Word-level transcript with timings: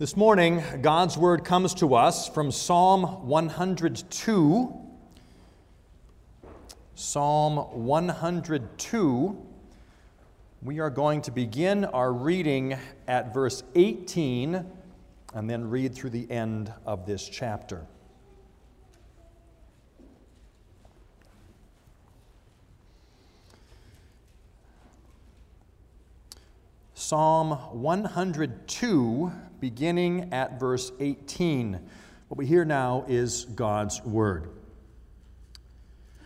This 0.00 0.16
morning, 0.16 0.62
God's 0.80 1.18
word 1.18 1.44
comes 1.44 1.74
to 1.74 1.94
us 1.94 2.26
from 2.26 2.50
Psalm 2.50 3.28
102. 3.28 4.74
Psalm 6.94 7.56
102. 7.84 9.46
We 10.62 10.78
are 10.80 10.88
going 10.88 11.20
to 11.20 11.30
begin 11.30 11.84
our 11.84 12.14
reading 12.14 12.78
at 13.06 13.34
verse 13.34 13.62
18 13.74 14.64
and 15.34 15.50
then 15.50 15.68
read 15.68 15.94
through 15.94 16.08
the 16.08 16.30
end 16.30 16.72
of 16.86 17.04
this 17.04 17.28
chapter. 17.28 17.84
Psalm 26.94 27.50
102 27.82 29.32
beginning 29.60 30.32
at 30.32 30.58
verse 30.58 30.90
18. 30.98 31.80
What 32.28 32.38
we 32.38 32.46
hear 32.46 32.64
now 32.64 33.04
is 33.08 33.44
God's 33.44 34.02
word. 34.04 34.48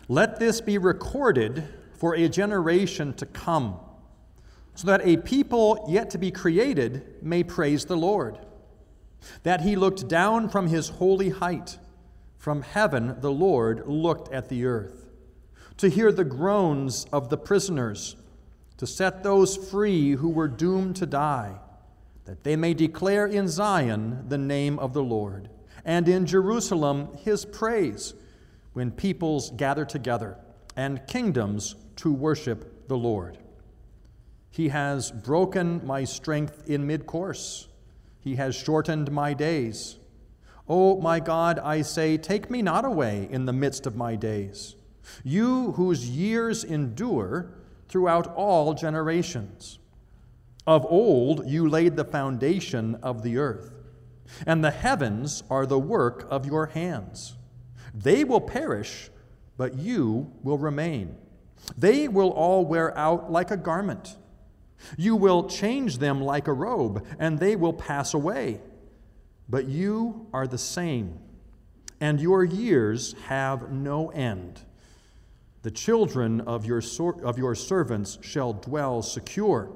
Let 0.09 0.39
this 0.39 0.61
be 0.61 0.79
recorded 0.79 1.65
for 1.95 2.15
a 2.15 2.29
generation 2.29 3.15
to 3.15 3.27
come, 3.27 3.81
so 4.75 4.87
that 4.87 5.07
a 5.07 5.17
people 5.17 5.87
yet 5.89 6.11
to 6.11 6.19
be 6.19 6.31
created 6.31 7.23
may 7.23 7.43
praise 7.43 7.87
the 7.87 7.97
Lord. 7.97 8.39
That 9.43 9.63
he 9.63 9.77
looked 9.77 10.09
down 10.09 10.49
from 10.49 10.67
his 10.67 10.91
holy 10.91 11.31
height. 11.31 11.79
From 12.37 12.61
heaven, 12.61 13.17
the 13.21 13.33
Lord 13.33 13.87
looked 13.87 14.31
at 14.31 14.51
the 14.51 14.67
earth, 14.67 15.07
to 15.79 15.89
hear 15.89 16.13
the 16.13 16.25
groans 16.25 17.07
of 17.11 17.31
the 17.31 17.39
prisoners, 17.39 18.17
to 18.77 18.87
set 18.87 19.23
those 19.23 19.57
free 19.57 20.13
who 20.13 20.29
were 20.29 20.49
doomed 20.49 20.97
to 20.97 21.07
die 21.07 21.59
that 22.25 22.45
they 22.45 22.57
may 22.57 22.75
declare 22.75 23.27
in 23.27 23.49
Zion 23.49 24.25
the 24.29 24.39
name 24.39 24.79
of 24.79 24.93
the 24.93 25.03
Lord, 25.03 25.51
and 25.85 26.09
in 26.09 26.27
Jerusalem 26.27 27.09
his 27.19 27.45
praise, 27.45 28.15
when 28.73 28.91
peoples 28.91 29.51
gather 29.51 29.85
together 29.85 30.37
and 30.77 31.07
kingdoms 31.07 31.77
to 31.97 32.13
worship 32.13 32.89
the 32.89 32.97
Lord. 32.97 33.39
He 34.51 34.69
has 34.69 35.11
broken 35.11 35.85
my 35.87 36.05
strength 36.05 36.69
in 36.69 36.87
mid 36.87 37.07
course, 37.07 37.69
he 38.21 38.37
has 38.37 38.55
shortened 38.55 39.13
my 39.13 39.35
days. 39.35 39.99
O 40.67 40.97
oh, 40.97 41.01
my 41.01 41.21
God, 41.21 41.59
I 41.59 41.83
say, 41.83 42.17
take 42.17 42.49
me 42.51 42.63
not 42.63 42.87
away 42.87 43.29
in 43.31 43.45
the 43.45 43.53
midst 43.53 43.87
of 43.87 43.97
my 43.97 44.17
days. 44.17 44.77
You 45.23 45.73
whose 45.73 46.09
years 46.09 46.65
endure 46.65 47.51
throughout 47.89 48.35
all 48.35 48.73
generations. 48.73 49.79
Of 50.67 50.87
old 50.87 51.47
you 51.47 51.69
laid 51.69 51.97
the 51.97 52.05
foundation 52.05 52.95
of 53.03 53.23
the 53.23 53.37
earth, 53.37 53.73
and 54.47 54.65
the 54.65 54.71
heavens 54.71 55.43
are 55.51 55.67
the 55.67 55.79
work 55.79 56.27
of 56.31 56.47
your 56.47 56.67
hands. 56.67 57.37
They 57.93 58.25
will 58.25 58.41
perish, 58.41 59.11
but 59.59 59.75
you 59.75 60.33
will 60.43 60.57
remain. 60.57 61.17
They 61.77 62.09
will 62.09 62.31
all 62.31 62.65
wear 62.65 62.97
out 62.97 63.31
like 63.31 63.51
a 63.51 63.57
garment. 63.59 64.17
You 64.97 65.17
will 65.17 65.49
change 65.49 65.99
them 65.99 66.23
like 66.23 66.49
a 66.49 66.53
robe, 66.53 67.07
and 67.19 67.39
they 67.39 67.57
will 67.57 67.73
pass 67.73 68.15
away. 68.15 68.61
But 69.49 69.67
you 69.67 70.27
are 70.33 70.47
the 70.47 70.59
same, 70.59 71.19
and 72.01 72.21
your 72.21 72.43
years 72.43 73.15
have 73.27 73.71
no 73.71 74.09
end. 74.11 74.63
The 75.63 75.71
children 75.71 76.41
of 76.43 76.65
your, 76.65 76.83
of 77.23 77.39
your 77.39 77.55
servants 77.55 78.19
shall 78.23 78.55
dwell 78.55 79.03
secure 79.03 79.71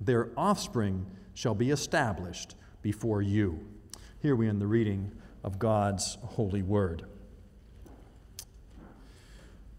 their 0.00 0.30
offspring 0.36 1.06
shall 1.34 1.54
be 1.54 1.70
established 1.70 2.54
before 2.82 3.22
you. 3.22 3.60
Here 4.20 4.36
we 4.36 4.48
end 4.48 4.60
the 4.60 4.66
reading 4.66 5.12
of 5.44 5.58
God's 5.58 6.18
holy 6.22 6.62
word. 6.62 7.04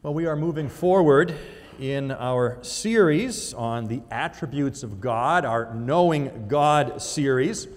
Well, 0.04 0.14
we 0.14 0.26
are 0.26 0.36
moving 0.36 0.70
forward 0.70 1.36
in 1.80 2.12
our 2.12 2.58
series 2.64 3.54
on 3.54 3.86
the 3.86 4.02
attributes 4.10 4.84
of 4.84 5.02
God, 5.02 5.46
our 5.46 5.74
Knowing 5.74 6.48
God 6.48 7.02
series. 7.02 7.68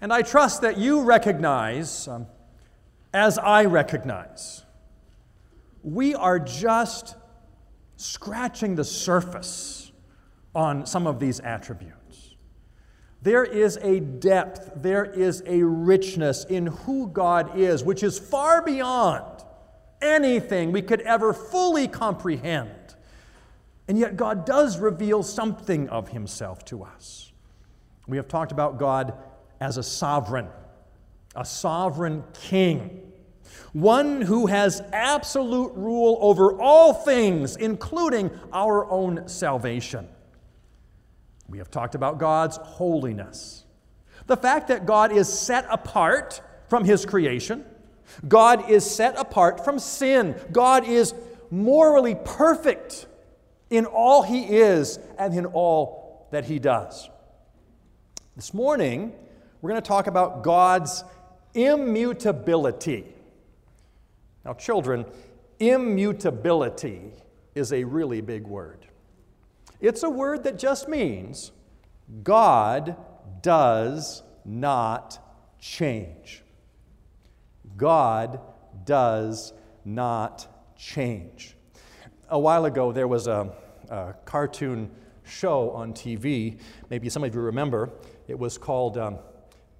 And 0.00 0.12
I 0.12 0.22
trust 0.22 0.62
that 0.62 0.78
you 0.78 1.02
recognize, 1.02 2.06
um, 2.06 2.26
as 3.12 3.38
I 3.38 3.64
recognize, 3.64 4.62
we 5.82 6.14
are 6.14 6.38
just 6.38 7.16
scratching 7.96 8.76
the 8.76 8.84
surface 8.84 9.75
on 10.56 10.86
some 10.86 11.06
of 11.06 11.20
these 11.20 11.38
attributes. 11.40 12.34
There 13.20 13.44
is 13.44 13.76
a 13.82 14.00
depth, 14.00 14.70
there 14.76 15.04
is 15.04 15.42
a 15.46 15.62
richness 15.62 16.44
in 16.44 16.66
who 16.66 17.08
God 17.08 17.58
is, 17.58 17.84
which 17.84 18.02
is 18.02 18.18
far 18.18 18.62
beyond 18.62 19.44
anything 20.00 20.72
we 20.72 20.80
could 20.80 21.02
ever 21.02 21.34
fully 21.34 21.86
comprehend. 21.88 22.70
And 23.86 23.98
yet, 23.98 24.16
God 24.16 24.46
does 24.46 24.78
reveal 24.78 25.22
something 25.22 25.88
of 25.90 26.08
Himself 26.08 26.64
to 26.66 26.84
us. 26.84 27.32
We 28.08 28.16
have 28.16 28.26
talked 28.26 28.50
about 28.50 28.78
God 28.78 29.14
as 29.60 29.76
a 29.76 29.82
sovereign, 29.82 30.48
a 31.34 31.44
sovereign 31.44 32.24
king, 32.32 33.12
one 33.72 34.22
who 34.22 34.46
has 34.46 34.82
absolute 34.92 35.72
rule 35.74 36.16
over 36.20 36.60
all 36.60 36.94
things, 36.94 37.56
including 37.56 38.30
our 38.52 38.90
own 38.90 39.28
salvation. 39.28 40.08
We 41.48 41.58
have 41.58 41.70
talked 41.70 41.94
about 41.94 42.18
God's 42.18 42.56
holiness. 42.56 43.64
The 44.26 44.36
fact 44.36 44.68
that 44.68 44.86
God 44.86 45.12
is 45.12 45.32
set 45.32 45.66
apart 45.70 46.40
from 46.68 46.84
His 46.84 47.06
creation, 47.06 47.64
God 48.26 48.70
is 48.70 48.88
set 48.88 49.18
apart 49.18 49.64
from 49.64 49.78
sin, 49.78 50.34
God 50.52 50.86
is 50.86 51.14
morally 51.50 52.16
perfect 52.24 53.06
in 53.70 53.86
all 53.86 54.22
He 54.22 54.44
is 54.44 54.98
and 55.18 55.34
in 55.34 55.46
all 55.46 56.26
that 56.32 56.44
He 56.44 56.58
does. 56.58 57.08
This 58.34 58.52
morning, 58.52 59.12
we're 59.60 59.70
going 59.70 59.80
to 59.80 59.88
talk 59.88 60.06
about 60.08 60.42
God's 60.42 61.04
immutability. 61.54 63.06
Now, 64.44 64.54
children, 64.54 65.06
immutability 65.58 67.12
is 67.54 67.72
a 67.72 67.84
really 67.84 68.20
big 68.20 68.46
word. 68.46 68.86
It's 69.80 70.02
a 70.02 70.10
word 70.10 70.44
that 70.44 70.58
just 70.58 70.88
means 70.88 71.52
God 72.22 72.96
does 73.42 74.22
not 74.44 75.18
change. 75.58 76.42
God 77.76 78.40
does 78.84 79.52
not 79.84 80.46
change. 80.76 81.56
A 82.28 82.38
while 82.38 82.64
ago, 82.64 82.92
there 82.92 83.08
was 83.08 83.26
a, 83.26 83.52
a 83.90 84.14
cartoon 84.24 84.90
show 85.24 85.70
on 85.70 85.92
TV. 85.92 86.58
Maybe 86.90 87.08
some 87.08 87.24
of 87.24 87.34
you 87.34 87.40
remember. 87.40 87.90
It 88.28 88.38
was 88.38 88.58
called 88.58 88.96
um, 88.98 89.18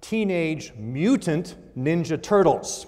Teenage 0.01 0.73
Mutant 0.75 1.55
Ninja 1.77 2.21
Turtles. 2.21 2.85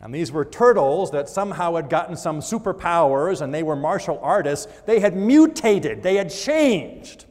And 0.00 0.14
these 0.14 0.32
were 0.32 0.46
turtles 0.46 1.10
that 1.10 1.28
somehow 1.28 1.76
had 1.76 1.90
gotten 1.90 2.16
some 2.16 2.40
superpowers 2.40 3.42
and 3.42 3.52
they 3.52 3.62
were 3.62 3.76
martial 3.76 4.18
artists. 4.22 4.66
They 4.86 5.00
had 5.00 5.14
mutated, 5.14 6.02
they 6.02 6.16
had 6.16 6.30
changed. 6.30 7.26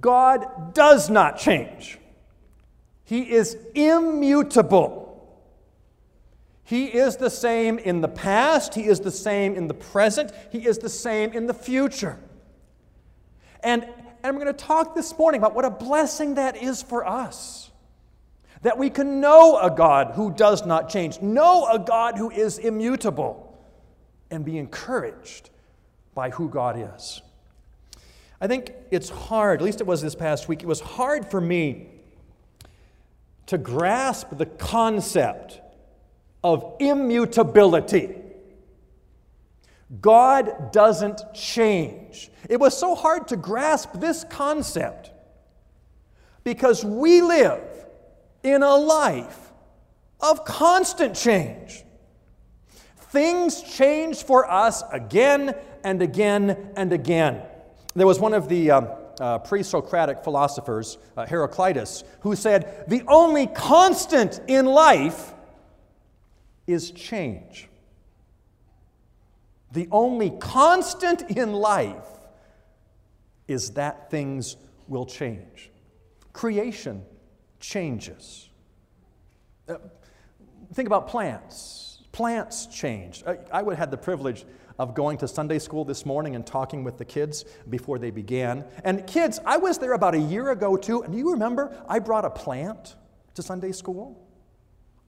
God 0.00 0.74
does 0.74 1.08
not 1.08 1.38
change, 1.38 1.98
He 3.04 3.32
is 3.32 3.56
immutable. 3.74 5.06
He 6.64 6.84
is 6.84 7.16
the 7.16 7.30
same 7.30 7.78
in 7.78 8.02
the 8.02 8.08
past, 8.08 8.74
He 8.74 8.84
is 8.84 9.00
the 9.00 9.10
same 9.10 9.54
in 9.54 9.68
the 9.68 9.74
present, 9.74 10.32
He 10.52 10.66
is 10.66 10.76
the 10.76 10.90
same 10.90 11.32
in 11.32 11.46
the 11.46 11.54
future. 11.54 12.18
And, 13.62 13.84
and 13.84 13.92
I'm 14.22 14.34
going 14.34 14.48
to 14.48 14.52
talk 14.52 14.94
this 14.94 15.16
morning 15.18 15.40
about 15.40 15.54
what 15.54 15.64
a 15.64 15.70
blessing 15.70 16.34
that 16.34 16.62
is 16.62 16.82
for 16.82 17.06
us. 17.06 17.70
That 18.62 18.78
we 18.78 18.90
can 18.90 19.20
know 19.20 19.58
a 19.58 19.70
God 19.70 20.12
who 20.14 20.32
does 20.32 20.66
not 20.66 20.88
change, 20.88 21.20
know 21.20 21.68
a 21.70 21.78
God 21.78 22.18
who 22.18 22.30
is 22.30 22.58
immutable, 22.58 23.44
and 24.30 24.44
be 24.44 24.58
encouraged 24.58 25.50
by 26.14 26.30
who 26.30 26.48
God 26.48 26.94
is. 26.96 27.22
I 28.40 28.46
think 28.46 28.72
it's 28.90 29.08
hard, 29.08 29.60
at 29.60 29.64
least 29.64 29.80
it 29.80 29.86
was 29.86 30.02
this 30.02 30.14
past 30.14 30.48
week, 30.48 30.62
it 30.62 30.66
was 30.66 30.80
hard 30.80 31.30
for 31.30 31.40
me 31.40 31.88
to 33.46 33.58
grasp 33.58 34.28
the 34.32 34.46
concept 34.46 35.60
of 36.44 36.76
immutability. 36.78 38.16
God 40.00 40.70
doesn't 40.70 41.22
change. 41.34 42.30
It 42.48 42.60
was 42.60 42.76
so 42.76 42.94
hard 42.94 43.28
to 43.28 43.36
grasp 43.36 43.94
this 43.94 44.24
concept 44.24 45.10
because 46.44 46.84
we 46.84 47.22
live 47.22 47.62
in 48.42 48.62
a 48.62 48.76
life 48.76 49.52
of 50.20 50.44
constant 50.44 51.14
change. 51.14 51.84
Things 52.96 53.62
change 53.62 54.22
for 54.22 54.50
us 54.50 54.82
again 54.92 55.54
and 55.84 56.02
again 56.02 56.72
and 56.76 56.92
again. 56.92 57.42
There 57.94 58.06
was 58.06 58.20
one 58.20 58.34
of 58.34 58.48
the 58.48 58.70
um, 58.70 58.88
uh, 59.20 59.38
pre 59.38 59.62
Socratic 59.62 60.22
philosophers, 60.22 60.98
uh, 61.16 61.26
Heraclitus, 61.26 62.04
who 62.20 62.36
said, 62.36 62.84
The 62.88 63.02
only 63.08 63.46
constant 63.46 64.40
in 64.46 64.66
life 64.66 65.34
is 66.66 66.90
change. 66.90 67.68
The 69.72 69.88
only 69.90 70.30
constant 70.30 71.22
in 71.30 71.52
life 71.52 72.06
is 73.46 73.70
that 73.70 74.10
things 74.10 74.56
will 74.86 75.06
change. 75.06 75.70
Creation 76.32 77.04
changes. 77.60 78.48
Uh, 79.68 79.76
think 80.72 80.86
about 80.86 81.08
plants. 81.08 82.02
Plants 82.12 82.66
change. 82.66 83.22
I, 83.26 83.38
I 83.52 83.62
would 83.62 83.72
have 83.72 83.78
had 83.78 83.90
the 83.90 83.98
privilege 83.98 84.44
of 84.78 84.94
going 84.94 85.18
to 85.18 85.28
Sunday 85.28 85.58
school 85.58 85.84
this 85.84 86.06
morning 86.06 86.36
and 86.36 86.46
talking 86.46 86.84
with 86.84 86.98
the 86.98 87.04
kids 87.04 87.44
before 87.68 87.98
they 87.98 88.10
began. 88.10 88.64
And 88.84 89.06
kids, 89.06 89.40
I 89.44 89.56
was 89.56 89.78
there 89.78 89.92
about 89.92 90.14
a 90.14 90.20
year 90.20 90.50
ago 90.50 90.76
too, 90.76 91.02
and 91.02 91.12
do 91.12 91.18
you 91.18 91.32
remember 91.32 91.76
I 91.88 91.98
brought 91.98 92.24
a 92.24 92.30
plant 92.30 92.94
to 93.34 93.42
Sunday 93.42 93.72
school? 93.72 94.24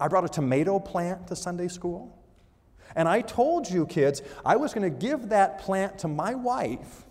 I 0.01 0.09
brought 0.09 0.25
a 0.25 0.29
tomato 0.29 0.81
plant 0.81 1.29
to 1.29 1.37
Sunday 1.37 1.69
school. 1.69 2.17
And 2.97 3.09
I 3.09 3.21
told 3.21 3.71
you, 3.71 3.87
kids, 3.87 4.23
I 4.45 4.57
was 4.57 4.75
going 4.75 4.91
to 4.91 4.99
give 4.99 5.29
that 5.29 5.61
plant 5.61 5.99
to 6.01 6.09
my 6.09 6.35
wife, 6.35 7.07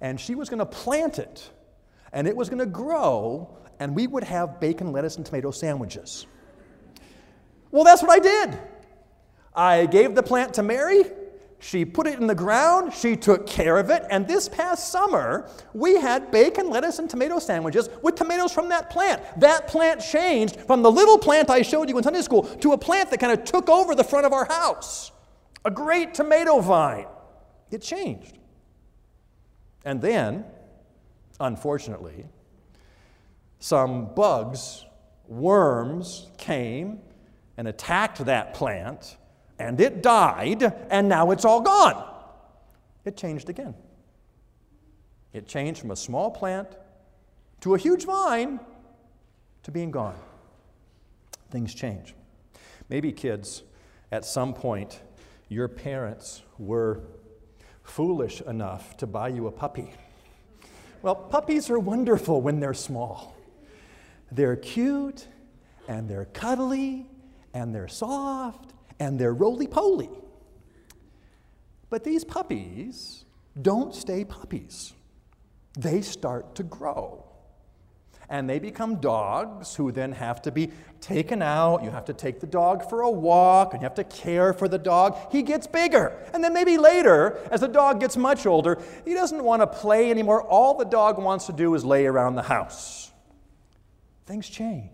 and 0.00 0.20
she 0.20 0.36
was 0.36 0.48
going 0.48 0.60
to 0.60 0.66
plant 0.66 1.18
it, 1.18 1.50
and 2.12 2.28
it 2.28 2.36
was 2.36 2.48
going 2.48 2.60
to 2.60 2.66
grow, 2.66 3.56
and 3.80 3.96
we 3.96 4.06
would 4.06 4.22
have 4.22 4.60
bacon, 4.60 4.92
lettuce, 4.92 5.16
and 5.16 5.26
tomato 5.26 5.50
sandwiches. 5.50 6.26
Well, 7.72 7.82
that's 7.82 8.02
what 8.02 8.10
I 8.10 8.18
did. 8.18 8.58
I 9.54 9.86
gave 9.86 10.14
the 10.14 10.22
plant 10.22 10.54
to 10.54 10.62
Mary. 10.62 11.04
She 11.62 11.84
put 11.84 12.06
it 12.06 12.18
in 12.18 12.26
the 12.26 12.34
ground, 12.34 12.94
she 12.94 13.16
took 13.16 13.46
care 13.46 13.76
of 13.76 13.90
it, 13.90 14.02
and 14.10 14.26
this 14.26 14.48
past 14.48 14.90
summer, 14.90 15.50
we 15.74 15.96
had 15.96 16.30
bacon, 16.30 16.70
lettuce, 16.70 16.98
and 16.98 17.10
tomato 17.10 17.38
sandwiches 17.38 17.90
with 18.02 18.14
tomatoes 18.14 18.50
from 18.50 18.70
that 18.70 18.88
plant. 18.88 19.22
That 19.38 19.68
plant 19.68 20.00
changed 20.00 20.56
from 20.62 20.80
the 20.80 20.90
little 20.90 21.18
plant 21.18 21.50
I 21.50 21.60
showed 21.60 21.90
you 21.90 21.98
in 21.98 22.02
Sunday 22.02 22.22
school 22.22 22.44
to 22.44 22.72
a 22.72 22.78
plant 22.78 23.10
that 23.10 23.20
kind 23.20 23.38
of 23.38 23.44
took 23.44 23.68
over 23.68 23.94
the 23.94 24.04
front 24.04 24.24
of 24.24 24.32
our 24.32 24.46
house. 24.46 25.12
A 25.66 25.70
great 25.70 26.14
tomato 26.14 26.60
vine. 26.60 27.06
It 27.70 27.82
changed. 27.82 28.38
And 29.84 30.00
then, 30.00 30.46
unfortunately, 31.38 32.24
some 33.60 34.12
bugs, 34.14 34.84
worms 35.28 36.28
came 36.38 36.98
and 37.56 37.68
attacked 37.68 38.24
that 38.24 38.54
plant 38.54 39.16
and 39.60 39.78
it 39.78 40.02
died, 40.02 40.62
and 40.90 41.06
now 41.08 41.30
it's 41.30 41.44
all 41.44 41.60
gone. 41.60 42.02
It 43.04 43.16
changed 43.16 43.50
again. 43.50 43.74
It 45.34 45.46
changed 45.46 45.82
from 45.82 45.90
a 45.90 45.96
small 45.96 46.30
plant 46.30 46.68
to 47.60 47.74
a 47.74 47.78
huge 47.78 48.06
vine 48.06 48.58
to 49.62 49.70
being 49.70 49.90
gone. 49.90 50.16
Things 51.50 51.74
change. 51.74 52.14
Maybe, 52.88 53.12
kids, 53.12 53.62
at 54.10 54.24
some 54.24 54.54
point, 54.54 55.00
your 55.50 55.68
parents 55.68 56.42
were 56.58 57.02
foolish 57.82 58.40
enough 58.40 58.96
to 58.96 59.06
buy 59.06 59.28
you 59.28 59.46
a 59.46 59.52
puppy. 59.52 59.92
Well, 61.02 61.14
puppies 61.14 61.68
are 61.68 61.78
wonderful 61.78 62.40
when 62.40 62.60
they're 62.60 62.72
small. 62.72 63.36
They're 64.32 64.56
cute, 64.56 65.26
and 65.88 66.08
they're 66.08 66.26
cuddly, 66.26 67.08
and 67.52 67.74
they're 67.74 67.88
soft, 67.88 68.72
and 68.98 69.18
they're 69.18 69.34
roly 69.34 69.66
poly. 69.66 70.10
But 71.88 72.04
these 72.04 72.24
puppies 72.24 73.24
don't 73.60 73.94
stay 73.94 74.24
puppies, 74.24 74.92
they 75.78 76.00
start 76.00 76.54
to 76.56 76.62
grow. 76.62 77.24
And 78.28 78.48
they 78.48 78.60
become 78.60 79.00
dogs 79.00 79.74
who 79.74 79.90
then 79.90 80.12
have 80.12 80.40
to 80.42 80.52
be 80.52 80.70
taken 81.00 81.42
out. 81.42 81.82
You 81.82 81.90
have 81.90 82.04
to 82.04 82.12
take 82.12 82.38
the 82.38 82.46
dog 82.46 82.88
for 82.88 83.00
a 83.00 83.10
walk 83.10 83.72
and 83.72 83.82
you 83.82 83.86
have 83.86 83.96
to 83.96 84.04
care 84.04 84.52
for 84.52 84.68
the 84.68 84.78
dog. 84.78 85.18
He 85.32 85.42
gets 85.42 85.66
bigger. 85.66 86.16
And 86.32 86.44
then 86.44 86.54
maybe 86.54 86.78
later, 86.78 87.40
as 87.50 87.62
the 87.62 87.66
dog 87.66 87.98
gets 87.98 88.16
much 88.16 88.46
older, 88.46 88.80
he 89.04 89.14
doesn't 89.14 89.42
want 89.42 89.62
to 89.62 89.66
play 89.66 90.12
anymore. 90.12 90.44
All 90.44 90.78
the 90.78 90.84
dog 90.84 91.18
wants 91.18 91.46
to 91.46 91.52
do 91.52 91.74
is 91.74 91.84
lay 91.84 92.06
around 92.06 92.36
the 92.36 92.42
house. 92.42 93.09
Things 94.30 94.48
change. 94.48 94.92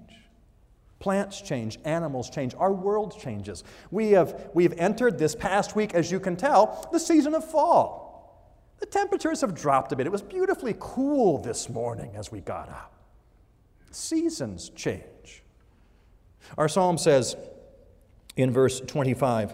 Plants 0.98 1.42
change, 1.42 1.78
animals 1.84 2.30
change, 2.30 2.54
our 2.54 2.72
world 2.72 3.20
changes. 3.20 3.64
We 3.90 4.12
have, 4.12 4.48
we 4.54 4.62
have 4.62 4.72
entered 4.78 5.18
this 5.18 5.34
past 5.34 5.76
week, 5.76 5.92
as 5.92 6.10
you 6.10 6.18
can 6.18 6.36
tell, 6.36 6.88
the 6.90 6.98
season 6.98 7.34
of 7.34 7.44
fall. 7.44 8.64
The 8.78 8.86
temperatures 8.86 9.42
have 9.42 9.54
dropped 9.54 9.92
a 9.92 9.96
bit. 9.96 10.06
It 10.06 10.10
was 10.10 10.22
beautifully 10.22 10.74
cool 10.80 11.36
this 11.36 11.68
morning 11.68 12.12
as 12.16 12.32
we 12.32 12.40
got 12.40 12.70
up. 12.70 12.94
Seasons 13.90 14.70
change. 14.70 15.42
Our 16.56 16.66
psalm 16.66 16.96
says 16.96 17.36
in 18.36 18.50
verse 18.50 18.80
25 18.80 19.52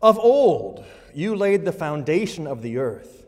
Of 0.00 0.16
old 0.16 0.84
you 1.12 1.34
laid 1.34 1.64
the 1.64 1.72
foundation 1.72 2.46
of 2.46 2.62
the 2.62 2.78
earth, 2.78 3.26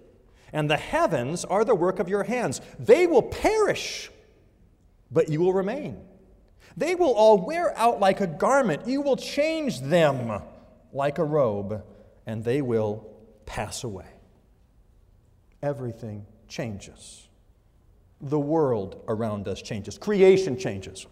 and 0.53 0.71
the 0.71 0.77
heavens 0.77 1.45
are 1.45 1.65
the 1.65 1.75
work 1.75 1.99
of 1.99 2.09
your 2.09 2.23
hands. 2.23 2.61
They 2.79 3.09
will 3.09 3.23
perish, 3.23 4.13
but 5.11 5.29
you 5.29 5.41
will 5.41 5.53
remain. 5.53 5.99
They 6.77 6.95
will 6.95 7.13
all 7.13 7.45
wear 7.45 7.77
out 7.77 8.01
like 8.01 8.21
a 8.21 8.27
garment. 8.27 8.87
You 8.87 9.01
will 9.01 9.17
change 9.17 9.81
them 9.81 10.43
like 10.93 11.19
a 11.19 11.25
robe, 11.25 11.83
and 12.27 12.45
they 12.45 12.63
will 12.63 13.09
pass 13.47 13.85
away. 13.85 14.07
Everything 15.63 16.27
changes. 16.47 17.29
The 18.21 18.39
world 18.39 19.03
around 19.09 19.49
us 19.49 19.61
changes. 19.63 19.99
Creation 19.99 20.57
changes. 20.57 21.07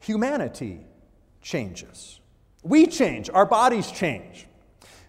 Humanity 0.00 0.80
changes. 1.42 2.20
We 2.62 2.86
change. 2.86 3.30
Our 3.30 3.46
bodies 3.46 3.90
change. 3.90 4.46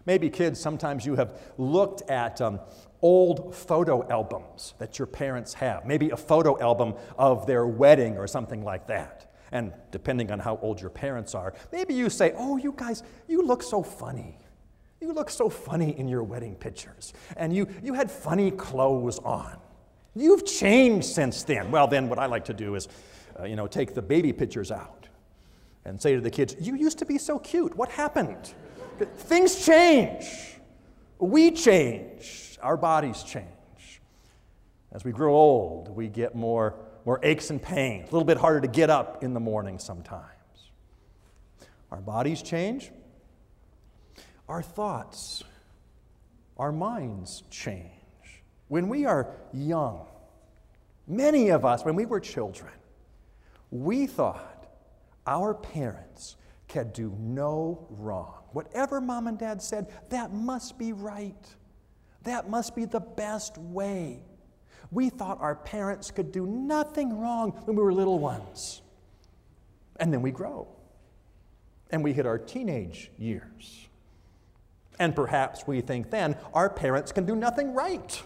Maybe, 0.05 0.29
kids, 0.29 0.59
sometimes 0.59 1.05
you 1.05 1.15
have 1.15 1.39
looked 1.57 2.09
at 2.09 2.41
um, 2.41 2.59
old 3.03 3.53
photo 3.53 4.09
albums 4.09 4.73
that 4.79 4.97
your 4.97 5.05
parents 5.05 5.53
have, 5.53 5.85
maybe 5.85 6.09
a 6.09 6.17
photo 6.17 6.59
album 6.59 6.95
of 7.17 7.45
their 7.45 7.67
wedding 7.67 8.17
or 8.17 8.25
something 8.25 8.63
like 8.63 8.87
that. 8.87 9.31
And 9.51 9.71
depending 9.91 10.31
on 10.31 10.39
how 10.39 10.57
old 10.63 10.81
your 10.81 10.89
parents 10.89 11.35
are, 11.35 11.53
maybe 11.71 11.93
you 11.93 12.09
say, 12.09 12.33
Oh, 12.35 12.57
you 12.57 12.73
guys, 12.75 13.03
you 13.27 13.43
look 13.43 13.61
so 13.61 13.83
funny. 13.83 14.39
You 14.99 15.11
look 15.11 15.29
so 15.29 15.49
funny 15.49 15.99
in 15.99 16.07
your 16.07 16.23
wedding 16.23 16.55
pictures. 16.55 17.13
And 17.35 17.53
you, 17.53 17.67
you 17.83 17.93
had 17.93 18.09
funny 18.09 18.49
clothes 18.49 19.19
on. 19.19 19.57
You've 20.15 20.45
changed 20.45 21.07
since 21.07 21.43
then. 21.43 21.69
Well, 21.69 21.87
then 21.87 22.07
what 22.07 22.19
I 22.19 22.25
like 22.25 22.45
to 22.45 22.53
do 22.53 22.75
is, 22.75 22.87
uh, 23.37 23.43
you 23.43 23.55
know, 23.55 23.67
take 23.67 23.93
the 23.93 24.01
baby 24.01 24.31
pictures 24.31 24.71
out 24.71 25.07
and 25.85 26.01
say 26.01 26.15
to 26.15 26.21
the 26.21 26.31
kids, 26.31 26.55
You 26.59 26.75
used 26.75 26.97
to 26.99 27.05
be 27.05 27.17
so 27.17 27.37
cute. 27.37 27.75
What 27.75 27.89
happened? 27.89 28.53
Things 29.17 29.65
change. 29.65 30.25
We 31.19 31.51
change 31.51 32.52
our 32.63 32.77
bodies 32.77 33.23
change. 33.23 33.47
As 34.91 35.03
we 35.03 35.11
grow 35.11 35.33
old, 35.33 35.95
we 35.95 36.07
get 36.07 36.35
more, 36.35 36.75
more 37.05 37.19
aches 37.23 37.49
and 37.49 37.61
pains, 37.61 38.09
a 38.09 38.11
little 38.11 38.25
bit 38.25 38.37
harder 38.37 38.61
to 38.61 38.67
get 38.67 38.89
up 38.89 39.23
in 39.23 39.33
the 39.33 39.39
morning 39.39 39.79
sometimes. 39.79 40.29
Our 41.91 42.01
bodies 42.01 42.41
change. 42.41 42.91
Our 44.47 44.61
thoughts, 44.61 45.43
our 46.57 46.71
minds 46.71 47.43
change. 47.49 47.91
When 48.67 48.89
we 48.89 49.05
are 49.05 49.35
young, 49.53 50.05
many 51.07 51.49
of 51.49 51.65
us, 51.65 51.83
when 51.85 51.95
we 51.95 52.05
were 52.05 52.19
children, 52.19 52.71
we 53.71 54.05
thought 54.05 54.67
our 55.25 55.53
parents 55.53 56.35
could 56.67 56.93
do 56.93 57.15
no 57.19 57.87
wrong. 57.89 58.43
Whatever 58.51 58.99
mom 58.99 59.27
and 59.27 59.37
dad 59.37 59.61
said, 59.61 59.87
that 60.09 60.33
must 60.33 60.77
be 60.77 60.93
right. 60.93 61.55
That 62.23 62.49
must 62.49 62.75
be 62.75 62.85
the 62.85 62.99
best 62.99 63.57
way. 63.57 64.23
We 64.91 65.09
thought 65.09 65.41
our 65.41 65.55
parents 65.55 66.11
could 66.11 66.31
do 66.31 66.45
nothing 66.45 67.19
wrong 67.19 67.51
when 67.65 67.75
we 67.75 67.83
were 67.83 67.93
little 67.93 68.19
ones. 68.19 68.81
And 69.99 70.13
then 70.13 70.21
we 70.21 70.31
grow. 70.31 70.67
And 71.91 72.03
we 72.03 72.13
hit 72.13 72.25
our 72.25 72.37
teenage 72.37 73.11
years. 73.17 73.87
And 74.99 75.15
perhaps 75.15 75.65
we 75.65 75.81
think 75.81 76.11
then 76.11 76.37
our 76.53 76.69
parents 76.69 77.11
can 77.11 77.25
do 77.25 77.35
nothing 77.35 77.73
right. 77.73 78.21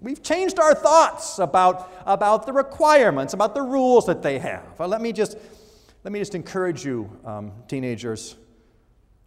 We've 0.00 0.22
changed 0.22 0.58
our 0.58 0.74
thoughts 0.74 1.38
about, 1.38 1.90
about 2.06 2.46
the 2.46 2.52
requirements, 2.52 3.34
about 3.34 3.54
the 3.54 3.62
rules 3.62 4.06
that 4.06 4.22
they 4.22 4.38
have. 4.38 4.78
Well, 4.78 4.88
let, 4.88 5.00
me 5.00 5.12
just, 5.12 5.36
let 6.04 6.12
me 6.12 6.18
just 6.18 6.34
encourage 6.34 6.84
you, 6.84 7.10
um, 7.24 7.52
teenagers, 7.66 8.36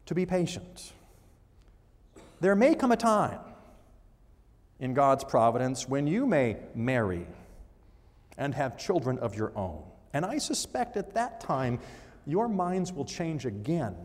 to 0.06 0.16
be 0.16 0.26
patient. 0.26 0.94
There 2.40 2.56
may 2.56 2.74
come 2.74 2.92
a 2.92 2.98
time 2.98 3.40
in 4.82 4.94
God's 4.94 5.24
providence 5.24 5.88
when 5.88 6.08
you 6.08 6.26
may 6.26 6.58
marry 6.76 7.26
and 8.38 8.54
have 8.54 8.78
children 8.78 9.18
of 9.20 9.36
your 9.36 9.56
own. 9.56 9.84
And 10.14 10.26
I 10.26 10.40
suspect 10.40 10.98
at 10.98 11.14
that 11.14 11.40
time 11.40 11.80
your 12.26 12.50
minds 12.50 12.92
will 12.92 13.06
change 13.06 13.46
again 13.46 13.96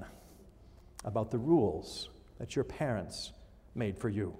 about 1.05 1.31
the 1.31 1.39
rules 1.39 2.11
that 2.39 2.55
your 2.55 2.65
parents 2.65 3.33
made 3.75 3.99
for 3.99 4.09
you. 4.09 4.37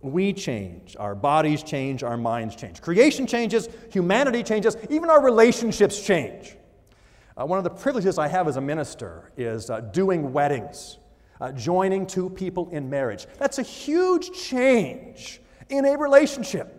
We 0.00 0.32
change, 0.32 0.96
our 0.98 1.14
bodies 1.14 1.62
change, 1.62 2.02
our 2.02 2.16
minds 2.16 2.56
change. 2.56 2.82
Creation 2.82 3.26
changes, 3.26 3.68
humanity 3.92 4.42
changes, 4.42 4.76
even 4.90 5.08
our 5.08 5.22
relationships 5.22 6.04
change. 6.04 6.56
Uh, 7.36 7.46
one 7.46 7.58
of 7.58 7.64
the 7.64 7.70
privileges 7.70 8.18
I 8.18 8.26
have 8.26 8.48
as 8.48 8.56
a 8.56 8.60
minister 8.60 9.30
is 9.36 9.70
uh, 9.70 9.80
doing 9.80 10.32
weddings, 10.32 10.98
uh, 11.42 11.50
joining 11.50 12.06
two 12.06 12.30
people 12.30 12.68
in 12.70 12.88
marriage. 12.88 13.26
That's 13.38 13.58
a 13.58 13.62
huge 13.62 14.30
change 14.30 15.40
in 15.68 15.84
a 15.84 15.98
relationship. 15.98 16.78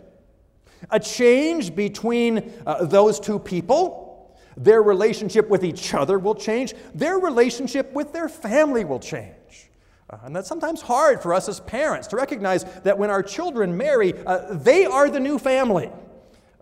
A 0.90 0.98
change 0.98 1.76
between 1.76 2.50
uh, 2.66 2.86
those 2.86 3.20
two 3.20 3.38
people, 3.38 4.34
their 4.56 4.82
relationship 4.82 5.50
with 5.50 5.64
each 5.64 5.92
other 5.92 6.18
will 6.18 6.34
change, 6.34 6.72
their 6.94 7.18
relationship 7.18 7.92
with 7.92 8.14
their 8.14 8.26
family 8.26 8.86
will 8.86 9.00
change. 9.00 9.70
Uh, 10.08 10.16
and 10.24 10.34
that's 10.34 10.48
sometimes 10.48 10.80
hard 10.80 11.20
for 11.20 11.34
us 11.34 11.46
as 11.46 11.60
parents 11.60 12.08
to 12.08 12.16
recognize 12.16 12.64
that 12.84 12.96
when 12.96 13.10
our 13.10 13.22
children 13.22 13.76
marry, 13.76 14.14
uh, 14.24 14.54
they 14.54 14.86
are 14.86 15.10
the 15.10 15.20
new 15.20 15.38
family. 15.38 15.90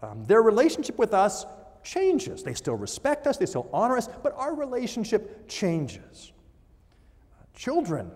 Um, 0.02 0.24
their 0.26 0.42
relationship 0.42 0.98
with 0.98 1.14
us 1.14 1.46
changes. 1.84 2.42
They 2.42 2.54
still 2.54 2.74
respect 2.74 3.28
us, 3.28 3.36
they 3.36 3.46
still 3.46 3.68
honor 3.72 3.96
us, 3.96 4.08
but 4.24 4.32
our 4.36 4.56
relationship 4.56 5.48
changes. 5.48 6.32
Children 7.54 8.10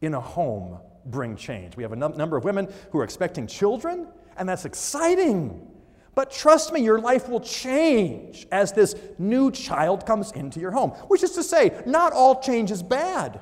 in 0.00 0.14
a 0.14 0.20
home 0.20 0.78
bring 1.06 1.36
change. 1.36 1.76
We 1.76 1.82
have 1.82 1.92
a 1.92 1.96
num- 1.96 2.16
number 2.16 2.36
of 2.36 2.44
women 2.44 2.68
who 2.90 2.98
are 2.98 3.04
expecting 3.04 3.46
children, 3.46 4.08
and 4.36 4.48
that's 4.48 4.64
exciting. 4.64 5.70
But 6.14 6.30
trust 6.30 6.72
me, 6.72 6.80
your 6.80 6.98
life 6.98 7.28
will 7.28 7.40
change 7.40 8.46
as 8.50 8.72
this 8.72 8.94
new 9.18 9.50
child 9.50 10.06
comes 10.06 10.32
into 10.32 10.60
your 10.60 10.70
home. 10.70 10.90
Which 11.08 11.22
is 11.22 11.32
to 11.32 11.42
say, 11.42 11.78
not 11.86 12.12
all 12.12 12.40
change 12.40 12.70
is 12.70 12.82
bad. 12.82 13.40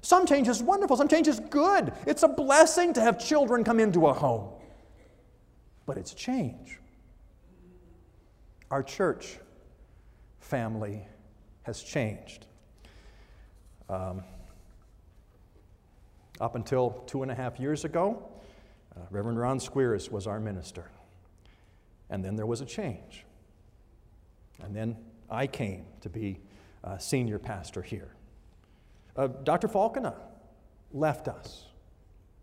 Some 0.00 0.26
change 0.26 0.48
is 0.48 0.62
wonderful, 0.62 0.96
some 0.96 1.08
change 1.08 1.28
is 1.28 1.40
good. 1.40 1.92
It's 2.06 2.22
a 2.22 2.28
blessing 2.28 2.92
to 2.94 3.00
have 3.00 3.18
children 3.18 3.64
come 3.64 3.80
into 3.80 4.06
a 4.06 4.12
home. 4.12 4.50
But 5.86 5.98
it's 5.98 6.14
change. 6.14 6.78
Our 8.70 8.82
church 8.82 9.38
family 10.40 11.06
has 11.62 11.82
changed. 11.82 12.46
Um, 13.88 14.22
up 16.40 16.56
until 16.56 16.90
two 17.06 17.22
and 17.22 17.30
a 17.30 17.34
half 17.34 17.60
years 17.60 17.84
ago, 17.84 18.22
uh, 18.96 19.00
Reverend 19.10 19.38
Ron 19.38 19.60
Squeers 19.60 20.10
was 20.10 20.26
our 20.26 20.40
minister. 20.40 20.90
And 22.10 22.24
then 22.24 22.36
there 22.36 22.46
was 22.46 22.60
a 22.60 22.66
change. 22.66 23.24
And 24.62 24.74
then 24.74 24.96
I 25.30 25.46
came 25.46 25.84
to 26.00 26.08
be 26.08 26.40
uh, 26.82 26.98
senior 26.98 27.38
pastor 27.38 27.82
here. 27.82 28.14
Uh, 29.16 29.28
Dr. 29.28 29.68
Falconer 29.68 30.14
left 30.92 31.28
us, 31.28 31.66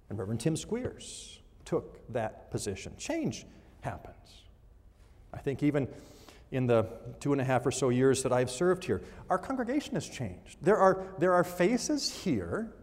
and 0.10 0.18
Reverend 0.18 0.40
Tim 0.40 0.56
Squeers 0.56 1.40
took 1.66 2.00
that 2.12 2.50
position. 2.52 2.94
Change 2.98 3.46
happens. 3.82 4.16
I 5.34 5.38
think 5.38 5.64
even 5.64 5.88
in 6.52 6.68
the 6.68 6.86
two 7.20 7.32
and 7.32 7.42
a 7.42 7.46
half 7.46 7.66
or 7.66 7.72
so 7.72 7.90
years 7.90 8.24
that 8.24 8.34
I've 8.34 8.52
served 8.52 8.84
here, 8.84 9.02
our 9.30 9.38
congregation 9.38 9.96
has 9.96 10.08
changed. 10.08 10.58
There 10.62 10.78
are, 10.78 11.06
there 11.18 11.34
are 11.34 11.44
faces 11.44 12.14
here 12.24 12.74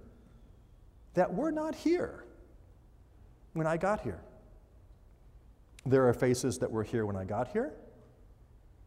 that 1.14 1.32
were 1.32 1.50
not 1.50 1.74
here 1.74 2.24
when 3.52 3.66
I 3.66 3.76
got 3.76 4.00
here. 4.00 4.20
There 5.84 6.08
are 6.08 6.14
faces 6.14 6.58
that 6.58 6.70
were 6.70 6.84
here 6.84 7.06
when 7.06 7.16
I 7.16 7.24
got 7.24 7.48
here 7.48 7.72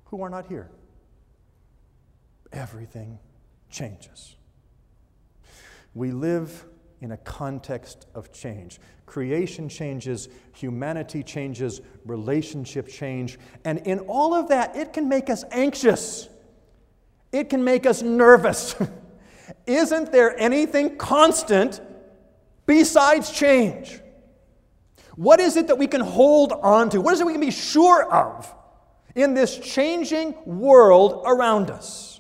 who 0.06 0.22
are 0.22 0.30
not 0.30 0.48
here. 0.48 0.70
Everything 2.52 3.18
changes. 3.70 4.36
We 5.94 6.12
live 6.12 6.66
in 7.02 7.12
a 7.12 7.18
context 7.18 8.06
of 8.14 8.32
change. 8.32 8.80
Creation 9.06 9.68
changes, 9.68 10.30
humanity 10.54 11.24
changes, 11.24 11.82
relationship 12.06 12.88
change, 12.88 13.38
and 13.66 13.80
in 13.80 14.00
all 14.00 14.34
of 14.34 14.48
that, 14.50 14.76
it 14.76 14.94
can 14.94 15.10
make 15.10 15.30
us 15.30 15.44
anxious. 15.52 16.30
It 17.32 17.50
can 17.50 17.64
make 17.64 17.86
us 17.86 18.02
nervous. 18.02 18.76
Isn't 19.66 20.12
there 20.12 20.40
anything 20.40 20.98
constant 20.98 21.82
besides 22.66 23.32
change? 23.32 24.00
What 25.16 25.40
is 25.40 25.58
it 25.58 25.68
that 25.68 25.78
we 25.78 25.88
can 25.88 26.02
hold 26.02 26.54
on 26.54 26.90
to? 26.92 27.02
What 27.02 27.14
is 27.14 27.22
it 27.22 27.26
we 27.26 27.34
can 27.34 27.42
be 27.42 27.52
sure 27.52 28.10
of 28.12 28.54
in 29.16 29.34
this 29.34 29.58
changing 29.58 30.36
world 30.46 31.24
around 31.26 31.70
us? 31.70 32.11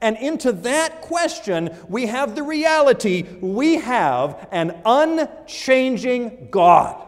And 0.00 0.16
into 0.16 0.52
that 0.52 1.00
question, 1.00 1.70
we 1.88 2.06
have 2.06 2.34
the 2.34 2.42
reality 2.42 3.22
we 3.40 3.76
have 3.76 4.48
an 4.52 4.80
unchanging 4.84 6.48
God. 6.50 7.04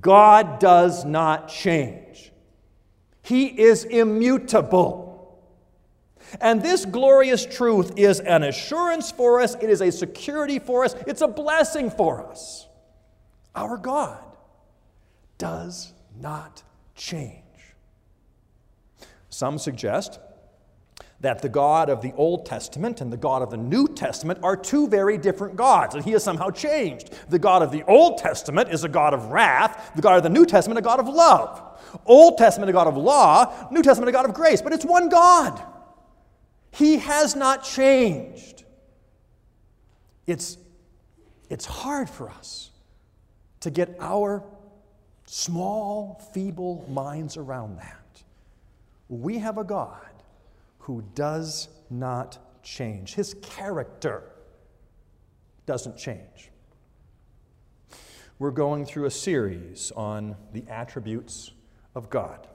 God 0.00 0.58
does 0.58 1.04
not 1.04 1.48
change, 1.48 2.32
He 3.22 3.46
is 3.46 3.84
immutable. 3.84 5.10
And 6.40 6.62
this 6.62 6.86
glorious 6.86 7.44
truth 7.44 7.92
is 7.98 8.18
an 8.20 8.42
assurance 8.42 9.10
for 9.10 9.40
us, 9.40 9.54
it 9.60 9.68
is 9.68 9.82
a 9.82 9.92
security 9.92 10.58
for 10.58 10.84
us, 10.84 10.94
it's 11.06 11.20
a 11.20 11.28
blessing 11.28 11.90
for 11.90 12.26
us. 12.26 12.66
Our 13.54 13.76
God 13.76 14.24
does 15.36 15.92
not 16.18 16.62
change. 16.94 17.42
Some 19.28 19.58
suggest 19.58 20.20
that 21.22 21.40
the 21.40 21.48
God 21.48 21.88
of 21.88 22.02
the 22.02 22.12
Old 22.14 22.44
Testament 22.44 23.00
and 23.00 23.12
the 23.12 23.16
God 23.16 23.42
of 23.42 23.50
the 23.50 23.56
New 23.56 23.86
Testament 23.86 24.40
are 24.42 24.56
two 24.56 24.88
very 24.88 25.16
different 25.16 25.54
gods, 25.54 25.94
and 25.94 26.04
he 26.04 26.10
has 26.10 26.22
somehow 26.22 26.50
changed. 26.50 27.14
The 27.30 27.38
God 27.38 27.62
of 27.62 27.70
the 27.70 27.84
Old 27.84 28.18
Testament 28.18 28.70
is 28.70 28.82
a 28.82 28.88
God 28.88 29.14
of 29.14 29.26
wrath, 29.26 29.92
the 29.94 30.02
God 30.02 30.16
of 30.16 30.24
the 30.24 30.28
New 30.28 30.44
Testament, 30.44 30.78
a 30.78 30.82
God 30.82 30.98
of 30.98 31.08
love. 31.08 31.62
Old 32.06 32.38
Testament, 32.38 32.70
a 32.70 32.72
God 32.72 32.88
of 32.88 32.96
law, 32.96 33.68
New 33.70 33.82
Testament, 33.82 34.08
a 34.08 34.12
God 34.12 34.24
of 34.24 34.34
grace, 34.34 34.60
but 34.60 34.72
it's 34.72 34.84
one 34.84 35.08
God. 35.08 35.62
He 36.72 36.98
has 36.98 37.36
not 37.36 37.62
changed. 37.62 38.64
It's, 40.26 40.58
it's 41.48 41.66
hard 41.66 42.10
for 42.10 42.30
us 42.30 42.70
to 43.60 43.70
get 43.70 43.94
our 44.00 44.42
small, 45.26 46.20
feeble 46.34 46.84
minds 46.88 47.36
around 47.36 47.78
that. 47.78 48.22
We 49.08 49.38
have 49.38 49.58
a 49.58 49.64
God 49.64 50.11
who 50.82 51.04
does 51.14 51.68
not 51.90 52.38
change. 52.62 53.14
His 53.14 53.34
character 53.40 54.24
doesn't 55.64 55.96
change. 55.96 56.50
We're 58.40 58.50
going 58.50 58.84
through 58.84 59.04
a 59.04 59.10
series 59.10 59.92
on 59.94 60.36
the 60.52 60.64
attributes 60.68 61.52
of 61.94 62.10
God, 62.10 62.48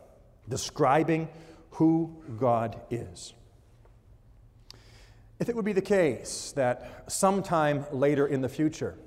describing 0.50 1.30
who 1.72 2.22
God 2.38 2.82
is. 2.90 3.34
If 5.40 5.48
it 5.48 5.56
would 5.56 5.64
be 5.64 5.74
the 5.74 5.82
case 5.82 6.52
that 6.58 7.06
sometime 7.08 7.86
later 7.94 8.28
in 8.28 8.42
the 8.42 8.50
future, 8.50 8.98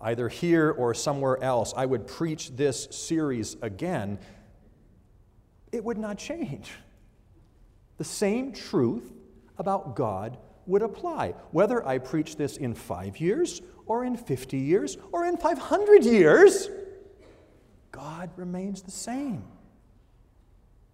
either 0.00 0.28
here 0.28 0.72
or 0.72 0.94
somewhere 0.94 1.40
else, 1.40 1.72
I 1.76 1.86
would 1.86 2.08
preach 2.08 2.56
this 2.56 2.88
series 2.90 3.56
again, 3.62 4.18
it 5.70 5.84
would 5.84 5.98
not 5.98 6.18
change 6.18 6.72
the 7.98 8.04
same 8.04 8.52
truth 8.52 9.12
about 9.58 9.96
God 9.96 10.38
would 10.66 10.82
apply. 10.82 11.34
Whether 11.50 11.86
I 11.86 11.98
preach 11.98 12.36
this 12.36 12.56
in 12.56 12.74
five 12.74 13.18
years, 13.18 13.62
or 13.86 14.04
in 14.04 14.16
50 14.16 14.58
years, 14.58 14.98
or 15.12 15.24
in 15.24 15.36
500 15.36 16.04
years, 16.04 16.68
God 17.92 18.30
remains 18.36 18.82
the 18.82 18.90
same. 18.90 19.44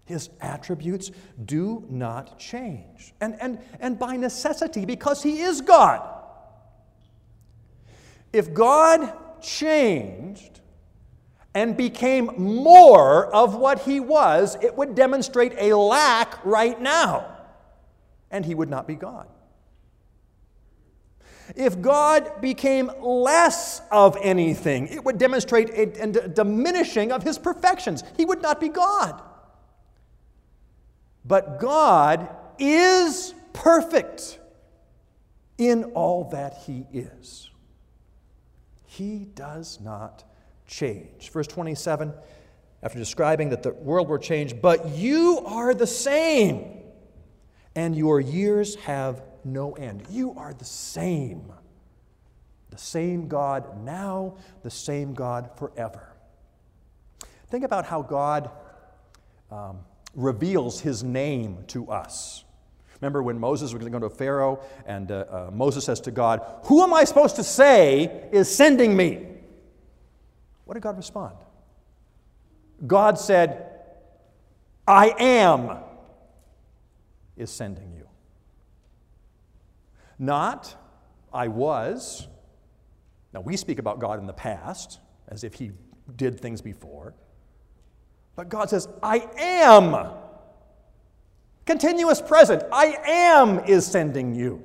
His 0.05 0.31
attributes 0.41 1.11
do 1.45 1.85
not 1.89 2.39
change. 2.39 3.15
And, 3.21 3.41
and, 3.41 3.59
and 3.81 3.99
by 3.99 4.17
necessity, 4.17 4.85
because 4.85 5.23
He 5.23 5.41
is 5.41 5.61
God. 5.61 6.03
If 8.33 8.53
God 8.53 9.41
changed, 9.41 10.61
and 11.55 11.77
became 11.77 12.31
more 12.39 13.27
of 13.35 13.57
what 13.57 13.81
he 13.81 14.01
was, 14.01 14.57
it 14.63 14.75
would 14.77 14.95
demonstrate 14.95 15.53
a 15.59 15.77
lack 15.77 16.43
right 16.45 16.81
now, 16.81 17.27
and 18.31 18.45
he 18.45 18.55
would 18.55 18.71
not 18.71 18.87
be 18.87 18.95
God. 18.95 19.29
If 21.55 21.83
God 21.83 22.41
became 22.41 22.91
less 23.01 23.83
of 23.91 24.17
anything, 24.23 24.87
it 24.87 25.05
would 25.05 25.19
demonstrate 25.19 25.69
a, 25.71 26.05
a 26.05 26.29
diminishing 26.29 27.13
of 27.13 27.23
his 27.23 27.39
perfections. 27.39 28.03
He 28.17 28.25
would 28.25 28.41
not 28.41 28.61
be 28.61 28.69
God. 28.69 29.21
But 31.25 31.61
God 31.61 32.29
is 32.59 33.35
perfect 33.53 34.39
in 35.59 35.85
all 35.85 36.31
that 36.31 36.63
he 36.67 36.87
is. 36.93 37.51
He 38.87 39.27
does 39.35 39.81
not 39.81 40.25
change. 40.73 41.31
Verse 41.31 41.47
27, 41.47 42.13
after 42.83 42.99
describing 42.99 43.51
that 43.51 43.63
the 43.63 43.73
world 43.73 44.09
will 44.09 44.19
change, 44.19 44.61
but 44.61 44.89
you 44.89 45.43
are 45.47 45.75
the 45.75 45.87
same, 45.87 46.83
and 47.77 47.95
your 47.95 48.21
years 48.21 48.75
have 48.77 49.23
no 49.45 49.73
end. 49.75 50.03
You 50.11 50.35
are 50.37 50.53
the 50.55 50.65
same. 50.65 51.53
The 52.71 52.79
same 52.79 53.29
God 53.29 53.85
now, 53.85 54.37
the 54.63 54.71
same 54.71 55.13
God 55.15 55.51
forever. 55.59 56.09
Think 57.49 57.65
about 57.65 57.85
how 57.85 58.01
God 58.01 58.51
um, 59.51 59.81
reveals 60.15 60.81
his 60.81 61.05
name 61.05 61.65
to 61.69 61.91
us. 61.91 62.45
Remember 63.01 63.23
when 63.23 63.39
Moses 63.39 63.75
was 63.75 63.81
going 63.81 63.93
to 63.93 63.99
go 63.99 64.09
to 64.09 64.15
Pharaoh, 64.15 64.61
and 64.87 65.11
uh, 65.11 65.25
uh, 65.29 65.51
Moses 65.53 65.85
says 65.85 66.01
to 66.03 66.11
God, 66.11 66.41
Who 66.65 66.83
am 66.83 66.95
I 66.95 67.05
supposed 67.05 67.37
to 67.37 67.45
say 67.45 68.29
is 68.33 68.55
sending 68.55 68.97
me? 68.97 69.32
What 70.65 70.75
did 70.75 70.83
God 70.83 70.97
respond? 70.97 71.37
God 72.87 73.19
said, 73.19 73.69
I 74.87 75.15
am 75.19 75.79
is 77.37 77.51
sending 77.51 77.93
you. 77.93 78.09
Not, 80.19 80.75
I 81.33 81.49
was. 81.49 82.29
Now, 83.33 83.41
we 83.41 83.57
speak 83.57 83.79
about 83.79 83.99
God 83.99 84.19
in 84.19 84.27
the 84.27 84.33
past 84.33 85.01
as 85.29 85.45
if 85.45 85.55
he 85.55 85.73
did 86.17 86.41
things 86.41 86.61
before. 86.61 87.15
But 88.37 88.49
God 88.49 88.71
says, 88.71 88.89
I 89.03 89.29
am. 89.39 90.13
Continuous 91.65 92.21
present. 92.21 92.63
I 92.73 92.97
am 93.07 93.61
is 93.61 93.87
sending 93.87 94.35
you. 94.35 94.63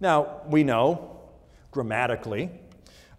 Now, 0.00 0.42
we 0.48 0.64
know 0.64 1.20
grammatically 1.70 2.50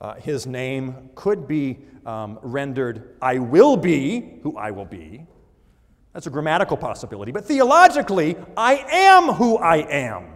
uh, 0.05 0.13
his 0.15 0.45
name 0.45 1.09
could 1.15 1.47
be 1.47 1.79
um, 2.05 2.38
rendered, 2.43 3.15
I 3.24 3.39
will 3.39 3.75
be 3.75 4.39
who 4.43 4.55
I 4.55 4.69
will 4.69 4.85
be. 4.85 5.25
That's 6.13 6.27
a 6.27 6.29
grammatical 6.29 6.77
possibility. 6.77 7.31
But 7.31 7.45
theologically, 7.45 8.35
I 8.55 8.75
am 8.75 9.33
who 9.33 9.57
I 9.57 9.77
am 9.77 10.27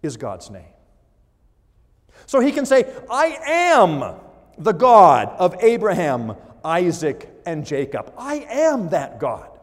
is 0.00 0.16
God's 0.16 0.48
name. 0.48 0.62
So 2.26 2.38
he 2.38 2.52
can 2.52 2.64
say, 2.66 2.86
I 3.10 3.36
am 3.46 4.14
the 4.58 4.72
God 4.72 5.30
of 5.36 5.56
Abraham, 5.60 6.36
Isaac, 6.64 7.28
and 7.44 7.66
Jacob. 7.66 8.14
I 8.16 8.46
am 8.48 8.90
that 8.90 9.18
God. 9.18 9.53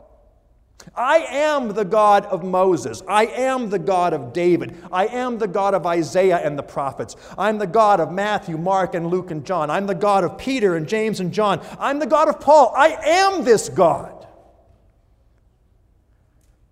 I 0.96 1.18
am 1.18 1.74
the 1.74 1.86
God 1.86 2.26
of 2.26 2.44
Moses. 2.44 3.02
I 3.08 3.26
am 3.26 3.70
the 3.70 3.80
God 3.80 4.14
of 4.14 4.34
David. 4.34 4.76
I 4.92 5.08
am 5.08 5.38
the 5.38 5.48
God 5.48 5.74
of 5.74 5.86
Isaiah 5.86 6.38
and 6.38 6.58
the 6.58 6.64
prophets. 6.64 7.16
I'm 7.38 7.58
the 7.58 7.68
God 7.68 8.00
of 8.00 8.12
Matthew, 8.12 8.58
Mark, 8.58 8.96
and 8.96 9.08
Luke 9.08 9.32
and 9.32 9.46
John. 9.46 9.70
I'm 9.70 9.88
the 9.88 9.96
God 9.96 10.24
of 10.24 10.38
Peter 10.38 10.76
and 10.76 10.88
James 10.88 11.20
and 11.20 11.34
John. 11.34 11.66
I'm 11.80 12.00
the 12.00 12.08
God 12.08 12.30
of 12.30 12.40
Paul. 12.40 12.74
I 12.76 12.90
am 13.04 13.44
this 13.44 13.70
God. 13.70 14.28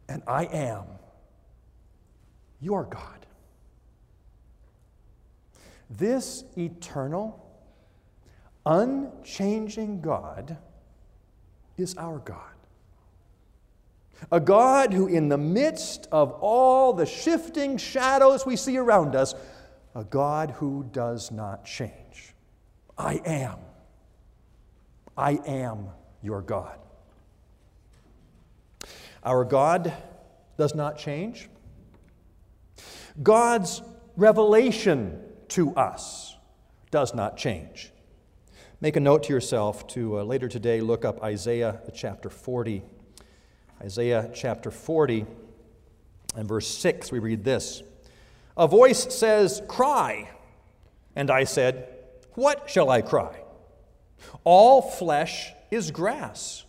And 0.07 0.23
I 0.27 0.45
am 0.45 0.85
your 2.59 2.83
God. 2.85 3.25
This 5.89 6.43
eternal, 6.57 7.45
unchanging 8.65 10.01
God 10.01 10.57
is 11.77 11.95
our 11.95 12.19
God. 12.19 12.58
A 14.31 14.39
God 14.39 14.93
who, 14.93 15.07
in 15.07 15.29
the 15.29 15.37
midst 15.37 16.07
of 16.11 16.31
all 16.31 16.93
the 16.93 17.05
shifting 17.05 17.77
shadows 17.77 18.45
we 18.45 18.55
see 18.55 18.77
around 18.77 19.15
us, 19.15 19.33
a 19.95 20.03
God 20.03 20.51
who 20.51 20.85
does 20.91 21.31
not 21.31 21.65
change. 21.65 22.35
I 22.97 23.21
am. 23.25 23.57
I 25.17 25.39
am 25.45 25.87
your 26.21 26.41
God. 26.41 26.77
Our 29.23 29.43
God 29.43 29.93
does 30.57 30.75
not 30.75 30.97
change. 30.97 31.49
God's 33.21 33.81
revelation 34.15 35.21
to 35.49 35.73
us 35.75 36.37
does 36.91 37.13
not 37.13 37.37
change. 37.37 37.91
Make 38.81 38.95
a 38.95 38.99
note 38.99 39.23
to 39.23 39.33
yourself 39.33 39.87
to 39.87 40.19
uh, 40.19 40.23
later 40.23 40.47
today 40.47 40.79
look 40.79 41.03
up 41.03 41.21
Isaiah 41.21 41.81
chapter 41.93 42.29
40. 42.29 42.81
Isaiah 43.81 44.29
chapter 44.33 44.71
40 44.71 45.25
and 46.35 46.47
verse 46.47 46.67
6, 46.67 47.11
we 47.11 47.19
read 47.19 47.43
this 47.43 47.81
A 48.57 48.67
voice 48.67 49.13
says, 49.13 49.61
Cry. 49.67 50.29
And 51.15 51.31
I 51.31 51.43
said, 51.45 51.87
What 52.33 52.69
shall 52.69 52.89
I 52.89 53.01
cry? 53.01 53.41
All 54.43 54.81
flesh 54.81 55.53
is 55.71 55.91
grass, 55.91 56.65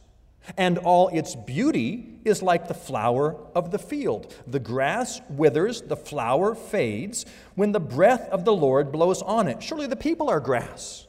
and 0.56 0.78
all 0.78 1.08
its 1.08 1.34
beauty 1.34 2.20
is 2.24 2.42
like 2.42 2.68
the 2.68 2.74
flower 2.74 3.36
of 3.54 3.70
the 3.70 3.78
field. 3.78 4.34
The 4.46 4.60
grass 4.60 5.20
withers, 5.28 5.82
the 5.82 5.96
flower 5.96 6.54
fades, 6.54 7.26
when 7.54 7.72
the 7.72 7.80
breath 7.80 8.28
of 8.30 8.44
the 8.44 8.54
Lord 8.54 8.92
blows 8.92 9.20
on 9.22 9.48
it. 9.48 9.62
Surely 9.62 9.86
the 9.86 9.96
people 9.96 10.28
are 10.28 10.40
grass. 10.40 11.06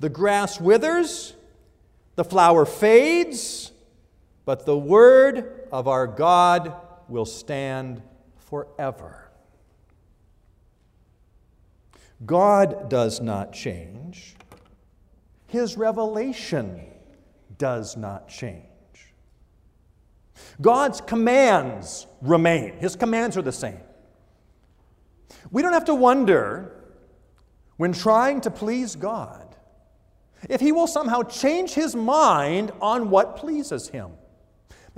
The 0.00 0.08
grass 0.08 0.60
withers, 0.60 1.34
the 2.16 2.24
flower 2.24 2.64
fades, 2.64 3.72
but 4.48 4.64
the 4.64 4.78
word 4.78 5.68
of 5.70 5.86
our 5.88 6.06
God 6.06 6.74
will 7.06 7.26
stand 7.26 8.00
forever. 8.38 9.30
God 12.24 12.88
does 12.88 13.20
not 13.20 13.52
change. 13.52 14.36
His 15.48 15.76
revelation 15.76 16.80
does 17.58 17.94
not 17.94 18.26
change. 18.30 18.64
God's 20.62 21.02
commands 21.02 22.06
remain. 22.22 22.78
His 22.78 22.96
commands 22.96 23.36
are 23.36 23.42
the 23.42 23.52
same. 23.52 23.82
We 25.50 25.60
don't 25.60 25.74
have 25.74 25.84
to 25.84 25.94
wonder 25.94 26.86
when 27.76 27.92
trying 27.92 28.40
to 28.40 28.50
please 28.50 28.96
God 28.96 29.54
if 30.48 30.62
He 30.62 30.72
will 30.72 30.86
somehow 30.86 31.22
change 31.22 31.74
His 31.74 31.94
mind 31.94 32.72
on 32.80 33.10
what 33.10 33.36
pleases 33.36 33.88
Him. 33.88 34.12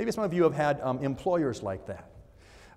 Maybe 0.00 0.12
some 0.12 0.24
of 0.24 0.32
you 0.32 0.44
have 0.44 0.54
had 0.54 0.80
um, 0.80 1.04
employers 1.04 1.62
like 1.62 1.84
that. 1.88 2.08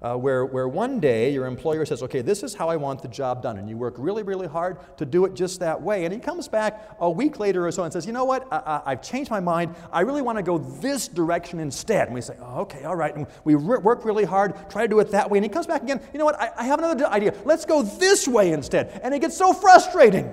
Uh, 0.01 0.17
where, 0.17 0.45
where 0.45 0.67
one 0.67 0.99
day 0.99 1.31
your 1.31 1.45
employer 1.45 1.85
says, 1.85 2.03
okay, 2.03 2.21
this 2.21 2.43
is 2.43 2.53
how 2.53 2.67
I 2.67 2.75
want 2.75 3.01
the 3.01 3.07
job 3.07 3.41
done. 3.41 3.57
And 3.57 3.69
you 3.69 3.77
work 3.77 3.95
really, 3.97 4.23
really 4.23 4.45
hard 4.45 4.77
to 4.97 5.05
do 5.05 5.23
it 5.23 5.33
just 5.33 5.61
that 5.61 5.81
way. 5.81 6.03
And 6.03 6.13
he 6.13 6.19
comes 6.19 6.49
back 6.49 6.97
a 6.99 7.09
week 7.09 7.39
later 7.39 7.65
or 7.65 7.71
so 7.71 7.85
and 7.85 7.93
says, 7.93 8.05
you 8.05 8.11
know 8.11 8.25
what, 8.25 8.45
I, 8.51 8.81
have 8.87 9.01
changed 9.01 9.31
my 9.31 9.39
mind. 9.39 9.73
I 9.89 10.01
really 10.01 10.21
want 10.21 10.37
to 10.37 10.43
go 10.43 10.57
this 10.57 11.07
direction 11.07 11.61
instead. 11.61 12.07
And 12.07 12.13
we 12.13 12.19
say, 12.19 12.35
oh, 12.41 12.63
okay, 12.63 12.83
all 12.83 12.97
right. 12.97 13.15
And 13.15 13.25
we 13.45 13.55
re- 13.55 13.77
work 13.77 14.03
really 14.03 14.25
hard, 14.25 14.69
try 14.69 14.81
to 14.81 14.89
do 14.89 14.99
it 14.99 15.11
that 15.11 15.31
way. 15.31 15.37
And 15.37 15.45
he 15.45 15.49
comes 15.49 15.65
back 15.65 15.81
again, 15.81 16.01
you 16.11 16.19
know 16.19 16.25
what, 16.25 16.37
I, 16.41 16.51
I 16.57 16.65
have 16.65 16.79
another 16.79 17.07
idea. 17.07 17.33
Let's 17.45 17.63
go 17.63 17.83
this 17.83 18.27
way 18.27 18.51
instead. 18.51 18.99
And 19.01 19.13
it 19.13 19.19
gets 19.19 19.37
so 19.37 19.53
frustrating. 19.53 20.29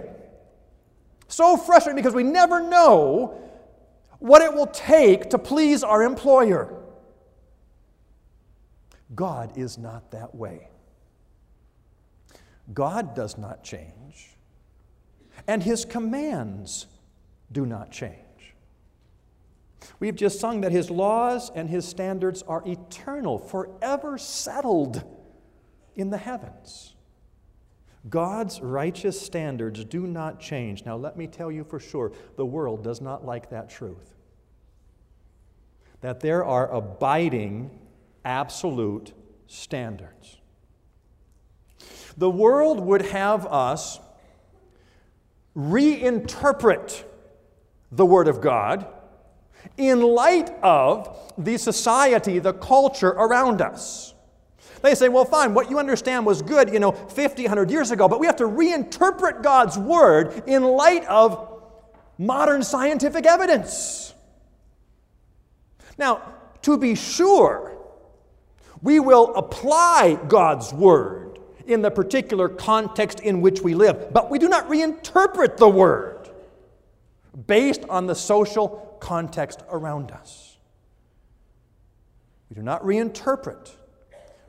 So 1.28 1.56
frustrating 1.56 1.94
because 1.94 2.16
we 2.16 2.24
never 2.24 2.68
know 2.68 3.40
what 4.20 4.42
it 4.42 4.54
will 4.54 4.66
take 4.66 5.30
to 5.30 5.38
please 5.38 5.82
our 5.82 6.02
employer. 6.02 6.79
God 9.14 9.56
is 9.56 9.78
not 9.78 10.10
that 10.12 10.34
way. 10.34 10.68
God 12.72 13.14
does 13.14 13.36
not 13.36 13.64
change, 13.64 14.36
and 15.46 15.62
His 15.62 15.84
commands 15.84 16.86
do 17.50 17.66
not 17.66 17.90
change. 17.90 18.16
We've 19.98 20.14
just 20.14 20.38
sung 20.38 20.60
that 20.60 20.72
His 20.72 20.90
laws 20.90 21.50
and 21.54 21.68
His 21.68 21.86
standards 21.86 22.42
are 22.42 22.62
eternal, 22.66 23.38
forever 23.38 24.18
settled 24.18 25.02
in 25.96 26.10
the 26.10 26.18
heavens. 26.18 26.94
God's 28.08 28.60
righteous 28.60 29.20
standards 29.20 29.84
do 29.84 30.06
not 30.06 30.40
change. 30.40 30.86
Now, 30.86 30.96
let 30.96 31.16
me 31.16 31.26
tell 31.26 31.50
you 31.50 31.64
for 31.64 31.78
sure 31.78 32.12
the 32.36 32.46
world 32.46 32.82
does 32.82 33.00
not 33.00 33.26
like 33.26 33.50
that 33.50 33.68
truth. 33.68 34.14
That 36.00 36.20
there 36.20 36.44
are 36.44 36.72
abiding 36.72 37.79
absolute 38.24 39.12
standards. 39.46 40.36
The 42.16 42.30
world 42.30 42.80
would 42.80 43.02
have 43.02 43.46
us 43.46 44.00
reinterpret 45.56 47.04
the 47.92 48.06
Word 48.06 48.28
of 48.28 48.40
God 48.40 48.86
in 49.76 50.00
light 50.00 50.50
of 50.62 51.32
the 51.36 51.56
society, 51.58 52.38
the 52.38 52.52
culture 52.52 53.08
around 53.08 53.60
us. 53.60 54.14
They 54.82 54.94
say, 54.94 55.08
well, 55.08 55.24
fine, 55.24 55.52
what 55.52 55.70
you 55.70 55.78
understand 55.78 56.24
was 56.24 56.40
good, 56.40 56.72
you 56.72 56.80
know, 56.80 56.92
50, 56.92 57.42
100 57.42 57.70
years 57.70 57.90
ago, 57.90 58.08
but 58.08 58.18
we 58.18 58.26
have 58.26 58.36
to 58.36 58.44
reinterpret 58.44 59.42
God's 59.42 59.76
Word 59.76 60.44
in 60.46 60.62
light 60.62 61.04
of 61.04 61.60
modern 62.16 62.62
scientific 62.62 63.26
evidence. 63.26 64.14
Now, 65.98 66.22
to 66.62 66.78
be 66.78 66.94
sure, 66.94 67.69
we 68.82 69.00
will 69.00 69.34
apply 69.34 70.18
God's 70.28 70.72
word 70.72 71.38
in 71.66 71.82
the 71.82 71.90
particular 71.90 72.48
context 72.48 73.20
in 73.20 73.40
which 73.40 73.60
we 73.60 73.74
live, 73.74 74.12
but 74.12 74.30
we 74.30 74.38
do 74.38 74.48
not 74.48 74.68
reinterpret 74.68 75.56
the 75.56 75.68
word 75.68 76.28
based 77.46 77.84
on 77.88 78.06
the 78.06 78.14
social 78.14 78.96
context 79.00 79.62
around 79.70 80.10
us. 80.10 80.58
We 82.48 82.56
do 82.56 82.62
not 82.62 82.82
reinterpret 82.82 83.70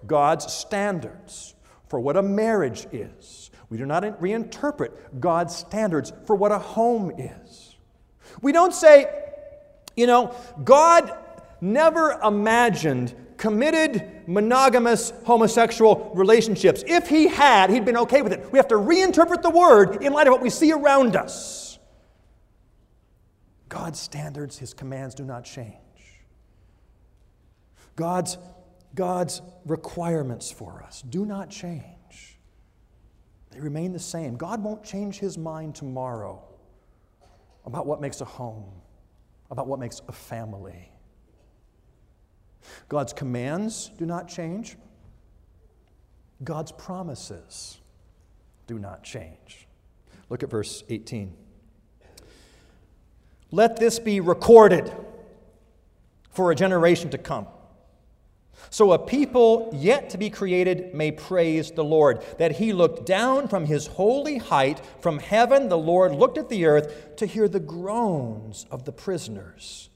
God's 0.07 0.51
standards 0.51 1.53
for 1.87 1.99
what 1.99 2.17
a 2.17 2.21
marriage 2.21 2.87
is. 2.91 3.51
We 3.69 3.77
do 3.77 3.85
not 3.85 4.03
reinterpret 4.19 4.91
God's 5.19 5.55
standards 5.55 6.11
for 6.25 6.35
what 6.35 6.51
a 6.51 6.57
home 6.57 7.11
is. 7.17 7.75
We 8.41 8.51
don't 8.51 8.73
say, 8.73 9.07
you 9.95 10.07
know, 10.07 10.35
God 10.63 11.15
never 11.61 12.19
imagined 12.23 13.15
committed 13.41 14.07
monogamous 14.27 15.11
homosexual 15.25 16.11
relationships. 16.13 16.83
If 16.85 17.07
he 17.07 17.27
had, 17.27 17.71
he'd 17.71 17.85
been 17.85 17.97
okay 17.97 18.21
with 18.21 18.33
it. 18.33 18.51
We 18.51 18.59
have 18.59 18.67
to 18.67 18.75
reinterpret 18.75 19.41
the 19.41 19.49
word 19.49 20.03
in 20.03 20.13
light 20.13 20.27
of 20.27 20.31
what 20.31 20.43
we 20.43 20.51
see 20.51 20.71
around 20.71 21.15
us. 21.15 21.79
God's 23.67 23.99
standards, 23.99 24.59
his 24.59 24.75
commands 24.75 25.15
do 25.15 25.23
not 25.23 25.43
change. 25.43 25.73
God's, 27.95 28.37
God's 28.93 29.41
requirements 29.65 30.51
for 30.51 30.83
us 30.83 31.01
do 31.01 31.25
not 31.25 31.49
change. 31.49 32.37
They 33.49 33.59
remain 33.59 33.91
the 33.91 33.97
same. 33.97 34.35
God 34.35 34.63
won't 34.63 34.83
change 34.83 35.17
his 35.17 35.35
mind 35.39 35.73
tomorrow 35.73 36.43
about 37.65 37.87
what 37.87 38.01
makes 38.01 38.21
a 38.21 38.25
home, 38.25 38.71
about 39.49 39.65
what 39.65 39.79
makes 39.79 39.99
a 40.07 40.11
family. 40.11 40.91
God's 42.89 43.13
commands 43.13 43.91
do 43.97 44.05
not 44.05 44.27
change. 44.27 44.77
God's 46.43 46.71
promises 46.71 47.79
do 48.67 48.79
not 48.79 49.03
change. 49.03 49.67
Look 50.29 50.43
at 50.43 50.49
verse 50.49 50.83
18. 50.89 51.33
Let 53.51 53.77
this 53.77 53.99
be 53.99 54.19
recorded 54.19 54.91
for 56.31 56.51
a 56.51 56.55
generation 56.55 57.09
to 57.11 57.17
come. 57.17 57.47
So 58.69 58.93
a 58.93 58.99
people 58.99 59.69
yet 59.73 60.09
to 60.11 60.17
be 60.17 60.29
created 60.29 60.93
may 60.93 61.11
praise 61.11 61.71
the 61.71 61.83
Lord, 61.83 62.23
that 62.37 62.53
he 62.53 62.71
looked 62.71 63.05
down 63.05 63.47
from 63.47 63.65
his 63.65 63.87
holy 63.87 64.37
height. 64.37 64.81
From 65.01 65.19
heaven, 65.19 65.67
the 65.67 65.77
Lord 65.77 66.13
looked 66.13 66.37
at 66.37 66.47
the 66.47 66.65
earth 66.65 67.15
to 67.17 67.25
hear 67.25 67.49
the 67.49 67.59
groans 67.59 68.65
of 68.71 68.85
the 68.85 68.91
prisoners, 68.93 69.89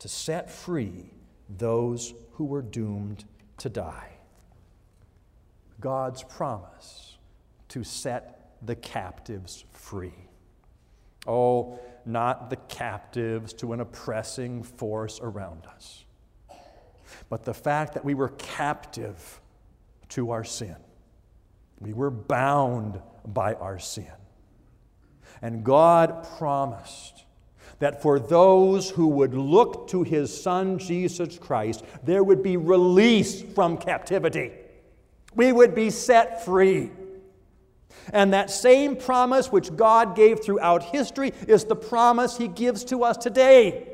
to 0.00 0.08
set 0.08 0.50
free 0.50 1.12
those 1.48 2.14
who 2.32 2.44
were 2.44 2.62
doomed 2.62 3.24
to 3.58 3.68
die. 3.68 4.10
God's 5.80 6.22
promise 6.24 7.18
to 7.68 7.84
set 7.84 8.56
the 8.62 8.74
captives 8.74 9.64
free. 9.70 10.14
Oh, 11.26 11.78
not 12.04 12.50
the 12.50 12.56
captives 12.56 13.52
to 13.54 13.72
an 13.72 13.80
oppressing 13.80 14.62
force 14.62 15.20
around 15.22 15.66
us, 15.66 16.04
but 17.28 17.44
the 17.44 17.54
fact 17.54 17.94
that 17.94 18.04
we 18.04 18.14
were 18.14 18.30
captive 18.30 19.40
to 20.10 20.30
our 20.30 20.44
sin. 20.44 20.76
We 21.80 21.92
were 21.92 22.10
bound 22.10 23.00
by 23.26 23.54
our 23.54 23.78
sin. 23.78 24.06
And 25.42 25.62
God 25.62 26.26
promised 26.38 27.24
that 27.78 28.02
for 28.02 28.18
those 28.18 28.90
who 28.90 29.08
would 29.08 29.34
look 29.34 29.88
to 29.88 30.02
his 30.02 30.42
Son, 30.42 30.78
Jesus 30.78 31.38
Christ, 31.38 31.84
there 32.02 32.24
would 32.24 32.42
be 32.42 32.56
release 32.56 33.42
from 33.42 33.76
captivity. 33.76 34.52
We 35.34 35.52
would 35.52 35.74
be 35.74 35.90
set 35.90 36.44
free. 36.44 36.90
And 38.12 38.32
that 38.32 38.50
same 38.50 38.96
promise 38.96 39.52
which 39.52 39.76
God 39.76 40.16
gave 40.16 40.40
throughout 40.40 40.82
history 40.82 41.32
is 41.46 41.64
the 41.64 41.76
promise 41.76 42.36
he 42.36 42.48
gives 42.48 42.84
to 42.84 43.04
us 43.04 43.16
today. 43.16 43.86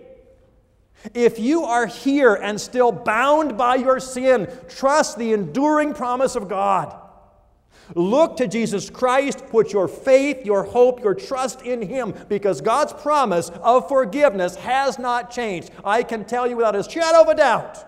If 1.12 1.38
you 1.38 1.64
are 1.64 1.86
here 1.86 2.34
and 2.34 2.58
still 2.58 2.90
bound 2.90 3.58
by 3.58 3.74
your 3.74 4.00
sin, 4.00 4.48
trust 4.68 5.18
the 5.18 5.32
enduring 5.34 5.92
promise 5.92 6.36
of 6.36 6.48
God. 6.48 6.98
Look 7.94 8.36
to 8.38 8.48
Jesus 8.48 8.88
Christ, 8.88 9.46
put 9.48 9.72
your 9.72 9.88
faith, 9.88 10.44
your 10.44 10.64
hope, 10.64 11.02
your 11.02 11.14
trust 11.14 11.62
in 11.62 11.82
Him, 11.82 12.14
because 12.28 12.60
God's 12.60 12.92
promise 12.92 13.50
of 13.62 13.88
forgiveness 13.88 14.56
has 14.56 14.98
not 14.98 15.30
changed. 15.30 15.70
I 15.84 16.02
can 16.02 16.24
tell 16.24 16.46
you 16.46 16.56
without 16.56 16.76
a 16.76 16.88
shadow 16.88 17.22
of 17.22 17.28
a 17.28 17.34
doubt 17.34 17.84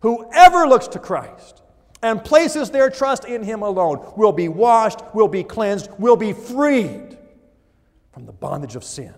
whoever 0.00 0.66
looks 0.66 0.86
to 0.88 0.98
Christ 0.98 1.62
and 2.02 2.22
places 2.22 2.70
their 2.70 2.90
trust 2.90 3.24
in 3.24 3.42
Him 3.42 3.62
alone 3.62 4.12
will 4.16 4.32
be 4.32 4.48
washed, 4.48 5.00
will 5.14 5.28
be 5.28 5.42
cleansed, 5.42 5.88
will 5.98 6.16
be 6.16 6.32
freed 6.32 7.16
from 8.12 8.26
the 8.26 8.32
bondage 8.32 8.76
of 8.76 8.84
sin. 8.84 9.14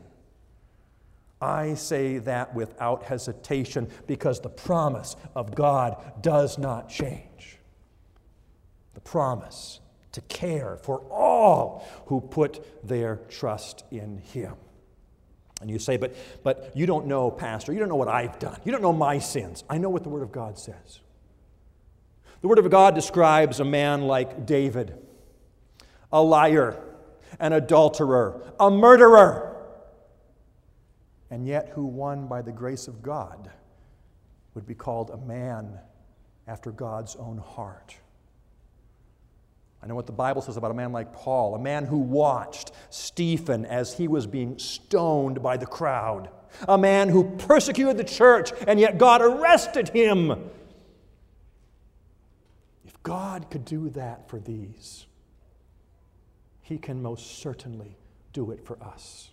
I 1.41 1.75
say 1.75 2.19
that 2.19 2.55
without 2.55 3.03
hesitation 3.03 3.91
because 4.07 4.41
the 4.41 4.49
promise 4.49 5.17
of 5.35 5.55
God 5.55 6.23
does 6.23 6.57
not 6.57 6.89
change 6.89 7.56
the 8.97 9.01
promise 9.03 9.81
to 10.13 10.23
care 10.23 10.79
for 10.83 11.01
all 11.11 11.87
who 12.07 12.19
put 12.19 12.89
their 12.89 13.17
trust 13.29 13.85
in 13.91 14.17
Him. 14.17 14.55
And 15.61 15.71
you 15.71 15.79
say, 15.79 15.99
but, 15.99 16.17
but 16.43 16.73
you 16.75 16.87
don't 16.87 17.07
know, 17.07 17.31
Pastor. 17.31 17.75
You 17.75 17.79
don't 17.79 17.91
know 17.91 17.97
what 17.97 18.09
I've 18.09 18.39
done. 18.39 18.59
You 18.65 18.73
don't 18.73 18.81
know 18.81 18.95
my 18.95 19.19
sins. 19.19 19.65
I 19.69 19.77
know 19.77 19.91
what 19.91 20.03
the 20.03 20.09
Word 20.09 20.23
of 20.23 20.33
God 20.33 20.59
says. 20.59 21.01
The 22.41 22.49
Word 22.49 22.59
of 22.59 22.71
God 22.71 22.95
describes 22.95 23.61
a 23.61 23.67
man 23.67 24.03
like 24.03 24.47
David, 24.47 24.97
a 26.11 26.23
liar, 26.23 26.83
an 27.39 27.53
adulterer, 27.53 28.51
a 28.59 28.71
murderer, 28.71 29.63
and 31.31 31.47
yet 31.47 31.69
who 31.75 31.85
won 31.85 32.29
by 32.29 32.41
the 32.41 32.53
grace 32.53 32.89
of 32.89 33.03
God 33.03 33.51
would 34.55 34.67
be 34.67 34.75
called 34.75 35.11
a 35.11 35.19
man 35.19 35.81
after 36.47 36.73
God's 36.73 37.15
own 37.17 37.37
heart. 37.37 37.95
I 39.87 39.89
know 39.89 39.95
what 39.95 40.07
the 40.07 40.13
Bible 40.13 40.43
says 40.43 40.57
about 40.57 40.73
a 40.73 40.75
man 40.75 40.91
like 40.91 41.13
Paul, 41.13 41.55
a 41.55 41.61
man 41.61 41.85
who 41.85 41.99
watched 41.99 42.73
Stephen 42.91 43.65
as 43.65 43.95
he 43.95 44.09
was 44.09 44.27
being 44.27 44.59
stoned 44.59 45.41
by 45.45 45.57
the 45.57 45.67
crowd, 45.67 46.29
a 46.67 46.77
man 46.77 47.09
who 47.09 47.37
persecuted 47.37 47.97
the 47.97 48.03
church, 48.03 48.51
and 48.67 48.81
yet 48.81 48.99
God 48.99 49.23
arrested 49.23 49.91
him. 49.91 50.51
If 52.85 53.01
God 53.05 53.49
could 53.49 53.65
do 53.65 53.89
that 53.91 54.29
for 54.29 54.41
these, 54.41 55.07
he 56.63 56.79
can 56.79 57.01
most 57.01 57.39
certainly 57.39 57.97
do 58.33 58.51
it 58.51 58.67
for 58.67 58.83
us. 58.83 59.31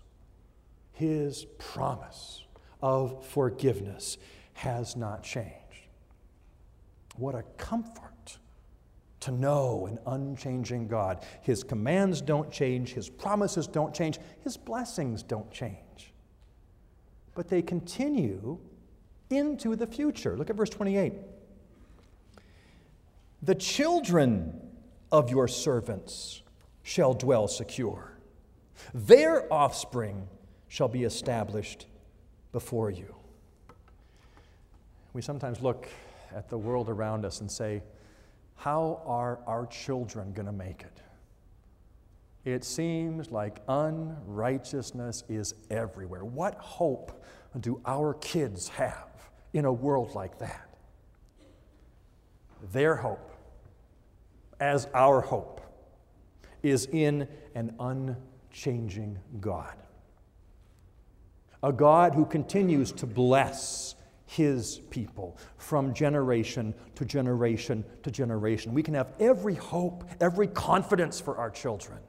His 0.91 1.47
promise 1.57 2.43
of 2.79 3.25
forgiveness 3.25 4.19
has 4.53 4.95
not 4.95 5.23
changed. 5.23 5.49
What 7.15 7.33
a 7.33 7.41
comfort 7.57 8.12
to 9.23 9.31
know 9.31 9.87
an 9.87 9.99
unchanging 10.05 10.87
God. 10.87 11.25
His 11.41 11.63
commands 11.63 12.21
don't 12.21 12.51
change, 12.51 12.93
His 12.93 13.09
promises 13.09 13.67
don't 13.67 13.93
change, 13.93 14.19
His 14.43 14.57
blessings 14.57 15.23
don't 15.23 15.49
change. 15.51 16.13
But 17.33 17.47
they 17.47 17.61
continue 17.61 18.59
into 19.29 19.75
the 19.75 19.87
future. 19.87 20.37
Look 20.37 20.49
at 20.49 20.55
verse 20.55 20.69
28. 20.69 21.13
The 23.41 23.55
children 23.55 24.59
of 25.11 25.29
your 25.29 25.47
servants 25.47 26.41
shall 26.83 27.13
dwell 27.13 27.47
secure, 27.47 28.11
their 28.93 29.51
offspring 29.51 30.27
shall 30.67 30.89
be 30.89 31.03
established 31.03 31.85
before 32.51 32.89
you. 32.89 33.15
We 35.13 35.21
sometimes 35.21 35.61
look 35.61 35.87
at 36.35 36.49
the 36.49 36.57
world 36.57 36.89
around 36.89 37.23
us 37.25 37.39
and 37.39 37.49
say, 37.49 37.83
how 38.55 39.01
are 39.05 39.39
our 39.47 39.65
children 39.67 40.33
going 40.33 40.45
to 40.45 40.51
make 40.51 40.81
it? 40.81 41.01
It 42.45 42.63
seems 42.65 43.31
like 43.31 43.61
unrighteousness 43.67 45.23
is 45.29 45.53
everywhere. 45.69 46.25
What 46.25 46.55
hope 46.55 47.23
do 47.59 47.81
our 47.85 48.15
kids 48.15 48.67
have 48.69 49.07
in 49.53 49.65
a 49.65 49.71
world 49.71 50.13
like 50.13 50.39
that? 50.39 50.69
Their 52.71 52.95
hope, 52.95 53.31
as 54.59 54.87
our 54.93 55.21
hope, 55.21 55.61
is 56.61 56.87
in 56.91 57.27
an 57.55 57.75
unchanging 57.79 59.19
God. 59.39 59.75
A 61.61 61.71
God 61.71 62.13
who 62.13 62.25
continues 62.25 62.91
to 62.93 63.05
bless 63.05 63.95
his 64.35 64.79
people 64.89 65.37
from 65.57 65.93
generation 65.93 66.73
to 66.95 67.05
generation 67.05 67.85
to 68.01 68.09
generation. 68.09 68.73
We 68.73 68.81
can 68.81 68.95
have 68.95 69.13
every 69.19 69.53
hope, 69.53 70.03
every 70.19 70.47
confidence 70.47 71.19
for 71.19 71.37
our 71.37 71.51
children. 71.51 71.99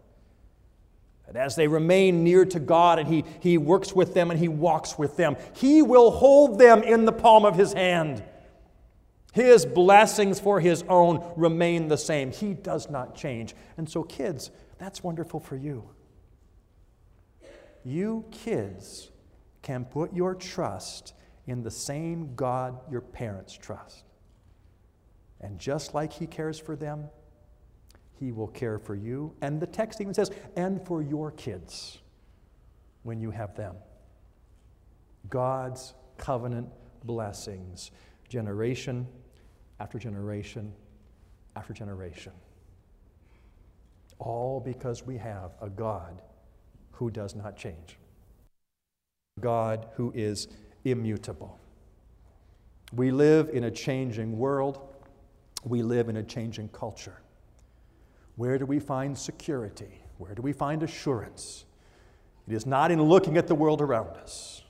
And 1.27 1.37
as 1.37 1.55
they 1.55 1.69
remain 1.69 2.25
near 2.25 2.47
to 2.47 2.59
God 2.59 2.99
and 2.99 3.07
he, 3.07 3.25
he 3.41 3.59
works 3.59 3.95
with 3.95 4.15
them 4.15 4.31
and 4.31 4.41
He 4.41 4.49
walks 4.49 4.99
with 4.99 5.17
them, 5.19 5.37
He 5.55 5.83
will 5.83 6.11
hold 6.11 6.59
them 6.59 6.83
in 6.83 7.05
the 7.05 7.13
palm 7.13 7.45
of 7.45 7.57
His 7.57 7.75
hand. 7.75 8.25
His 9.35 9.67
blessings 9.67 10.41
for 10.41 10.61
His 10.61 10.83
own 10.89 11.31
remain 11.37 11.89
the 11.89 11.99
same. 11.99 12.33
He 12.33 12.55
does 12.55 12.89
not 12.89 13.15
change. 13.15 13.55
And 13.77 13.89
so, 13.89 14.03
kids, 14.03 14.51
that's 14.79 15.03
wonderful 15.03 15.41
for 15.41 15.57
you. 15.57 15.91
You 17.85 18.25
kids 18.31 19.11
can 19.61 19.85
put 19.85 20.15
your 20.15 20.35
trust 20.35 21.13
in 21.47 21.63
the 21.63 21.71
same 21.71 22.35
God 22.35 22.79
your 22.91 23.01
parents 23.01 23.53
trust. 23.53 24.05
And 25.41 25.59
just 25.59 25.95
like 25.95 26.13
He 26.13 26.27
cares 26.27 26.59
for 26.59 26.77
them, 26.77 27.09
He 28.19 28.33
will 28.33 28.49
care 28.49 28.79
for 28.79 28.95
you. 28.95 29.35
And 29.43 29.61
the 29.61 29.67
text 29.67 30.01
even 30.01 30.15
says, 30.15 30.31
and 30.57 30.85
for 30.87 31.03
your 31.03 31.31
kids 31.31 31.99
when 33.03 33.21
you 33.21 33.31
have 33.31 33.55
them. 33.55 33.77
God's 35.29 35.95
covenant 36.17 36.69
blessings, 37.05 37.91
generation 38.29 39.07
after 39.81 39.99
generation 39.99 40.73
after 41.57 41.73
generation. 41.73 42.33
All 44.19 44.61
because 44.61 45.05
we 45.05 45.19
have 45.19 45.53
a 45.61 45.69
God 45.69 46.23
who 46.93 47.11
does 47.11 47.35
not 47.35 47.57
change, 47.57 47.99
God 49.41 49.89
who 49.95 50.13
is 50.15 50.49
immutable. 50.85 51.59
We 52.93 53.11
live 53.11 53.49
in 53.53 53.65
a 53.65 53.71
changing 53.71 54.39
world, 54.39 54.81
we 55.65 55.83
live 55.83 56.09
in 56.09 56.17
a 56.17 56.23
changing 56.23 56.69
culture. 56.69 57.21
Where 58.37 58.59
do 58.59 58.67
we 58.67 58.79
find 58.79 59.17
security? 59.17 60.01
Where 60.19 60.35
do 60.35 60.43
we 60.43 60.53
find 60.53 60.83
assurance? 60.83 61.65
It 62.47 62.55
is 62.55 62.67
not 62.67 62.91
in 62.91 63.03
looking 63.03 63.37
at 63.37 63.47
the 63.47 63.55
world 63.55 63.81
around 63.81 64.11
us. 64.17 64.63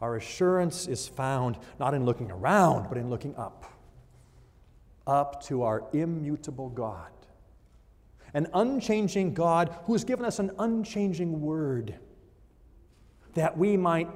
Our 0.00 0.16
assurance 0.16 0.86
is 0.86 1.08
found 1.08 1.58
not 1.78 1.94
in 1.94 2.04
looking 2.04 2.30
around, 2.30 2.88
but 2.88 2.98
in 2.98 3.10
looking 3.10 3.34
up. 3.36 3.64
Up 5.06 5.42
to 5.44 5.62
our 5.62 5.84
immutable 5.92 6.68
God. 6.68 7.10
An 8.34 8.46
unchanging 8.52 9.34
God 9.34 9.74
who 9.84 9.94
has 9.94 10.04
given 10.04 10.26
us 10.26 10.38
an 10.38 10.50
unchanging 10.58 11.40
word 11.40 11.98
that 13.34 13.56
we 13.56 13.76
might 13.76 14.08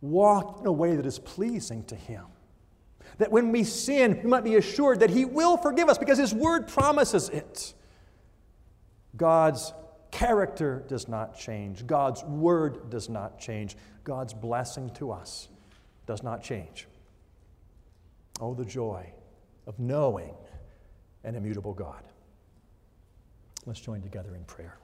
walk 0.00 0.60
in 0.60 0.66
a 0.66 0.72
way 0.72 0.96
that 0.96 1.06
is 1.06 1.18
pleasing 1.18 1.84
to 1.84 1.94
Him. 1.94 2.24
That 3.18 3.32
when 3.32 3.50
we 3.50 3.64
sin, 3.64 4.20
we 4.22 4.28
might 4.28 4.44
be 4.44 4.56
assured 4.56 5.00
that 5.00 5.10
He 5.10 5.24
will 5.24 5.56
forgive 5.56 5.88
us 5.88 5.98
because 5.98 6.18
His 6.18 6.34
word 6.34 6.68
promises 6.68 7.28
it. 7.28 7.74
God's 9.16 9.72
character 10.10 10.84
does 10.88 11.08
not 11.08 11.36
change, 11.36 11.86
God's 11.86 12.22
word 12.24 12.90
does 12.90 13.08
not 13.08 13.38
change, 13.38 13.76
God's 14.04 14.32
blessing 14.34 14.90
to 14.94 15.10
us 15.12 15.48
does 16.06 16.22
not 16.22 16.42
change. 16.42 16.86
Oh, 18.40 18.54
the 18.54 18.64
joy 18.64 19.12
of 19.66 19.78
knowing 19.78 20.34
an 21.24 21.34
immutable 21.34 21.74
God. 21.74 22.02
Let's 23.66 23.80
join 23.80 24.00
together 24.00 24.34
in 24.34 24.44
prayer. 24.44 24.78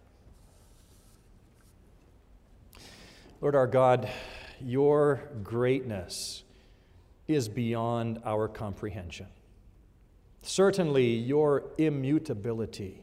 Lord 3.41 3.55
our 3.55 3.67
God, 3.67 4.09
your 4.65 5.31
greatness 5.43 6.45
is 7.29 7.49
beyond 7.49 8.21
our 8.25 8.49
comprehension. 8.49 9.27
Certainly, 10.43 11.07
your 11.07 11.65
immutability 11.79 13.03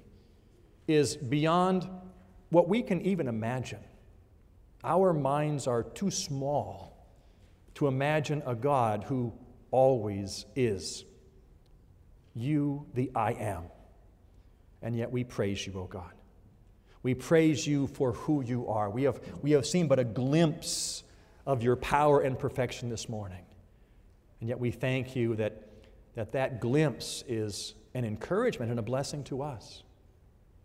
is 0.88 1.15
beyond 1.15 1.88
what 2.50 2.67
we 2.67 2.82
can 2.82 3.02
even 3.02 3.28
imagine. 3.28 3.80
Our 4.84 5.13
minds 5.13 5.67
are 5.67 5.84
too 5.84 6.12
small 6.12 7.08
to 7.76 7.88
imagine 7.88 8.43
a 8.45 8.56
God 8.56 9.04
who 9.04 9.34
always 9.71 10.45
is. 10.56 11.06
You, 12.36 12.86
the 12.93 13.12
I 13.15 13.34
am. 13.34 13.63
And 14.82 14.95
yet 14.95 15.12
we 15.12 15.24
praise 15.24 15.65
you, 15.65 15.74
O 15.80 15.86
God. 15.86 16.12
We 17.04 17.13
praise 17.15 17.65
you 17.65 17.88
for 17.88 18.13
who 18.13 18.43
you 18.43 18.67
are. 18.67 18.89
We 18.89 19.04
have, 19.04 19.19
we 19.41 19.52
have 19.52 19.65
seen 19.65 19.88
but 19.88 20.00
a 20.00 20.04
glimpse 20.04 21.04
of 21.46 21.64
your 21.64 21.76
power 21.76 22.22
and 22.22 22.38
perfection 22.38 22.90
this 22.90 23.10
morning. 23.10 23.44
And 24.40 24.50
yet 24.50 24.60
we 24.60 24.72
thank 24.72 25.16
you 25.16 25.36
that 25.36 25.72
that, 26.16 26.34
that 26.34 26.60
glimpse 26.60 27.24
is 27.28 27.74
an 27.94 28.06
encouragement 28.06 28.70
and 28.70 28.80
a 28.80 28.84
blessing 28.84 29.24
to 29.26 29.42
us. 29.42 29.84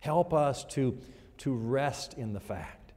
Help 0.00 0.32
us 0.34 0.64
to, 0.64 0.98
to 1.38 1.54
rest 1.54 2.14
in 2.14 2.32
the 2.32 2.40
fact 2.40 2.92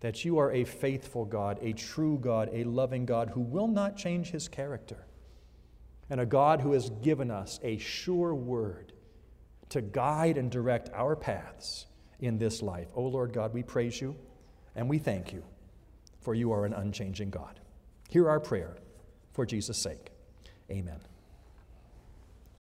that 0.00 0.24
you 0.24 0.38
are 0.38 0.50
a 0.52 0.64
faithful 0.64 1.24
God, 1.24 1.58
a 1.60 1.72
true 1.72 2.18
God, 2.18 2.48
a 2.52 2.64
loving 2.64 3.04
God 3.04 3.30
who 3.30 3.40
will 3.40 3.68
not 3.68 3.96
change 3.96 4.30
his 4.30 4.48
character, 4.48 5.06
and 6.08 6.20
a 6.20 6.26
God 6.26 6.60
who 6.60 6.72
has 6.72 6.90
given 7.02 7.30
us 7.30 7.60
a 7.62 7.76
sure 7.78 8.34
word 8.34 8.92
to 9.68 9.80
guide 9.80 10.38
and 10.38 10.50
direct 10.50 10.90
our 10.94 11.14
paths 11.14 11.86
in 12.18 12.38
this 12.38 12.62
life. 12.62 12.88
O 12.96 13.04
oh 13.04 13.08
Lord 13.08 13.32
God, 13.32 13.52
we 13.52 13.62
praise 13.62 14.00
you 14.00 14.16
and 14.74 14.88
we 14.88 14.98
thank 14.98 15.32
you 15.32 15.44
for 16.20 16.34
you 16.34 16.52
are 16.52 16.66
an 16.66 16.72
unchanging 16.72 17.30
God. 17.30 17.60
Hear 18.08 18.28
our 18.28 18.40
prayer 18.40 18.76
for 19.32 19.46
Jesus' 19.46 19.78
sake. 19.78 20.10
Amen. 20.70 21.00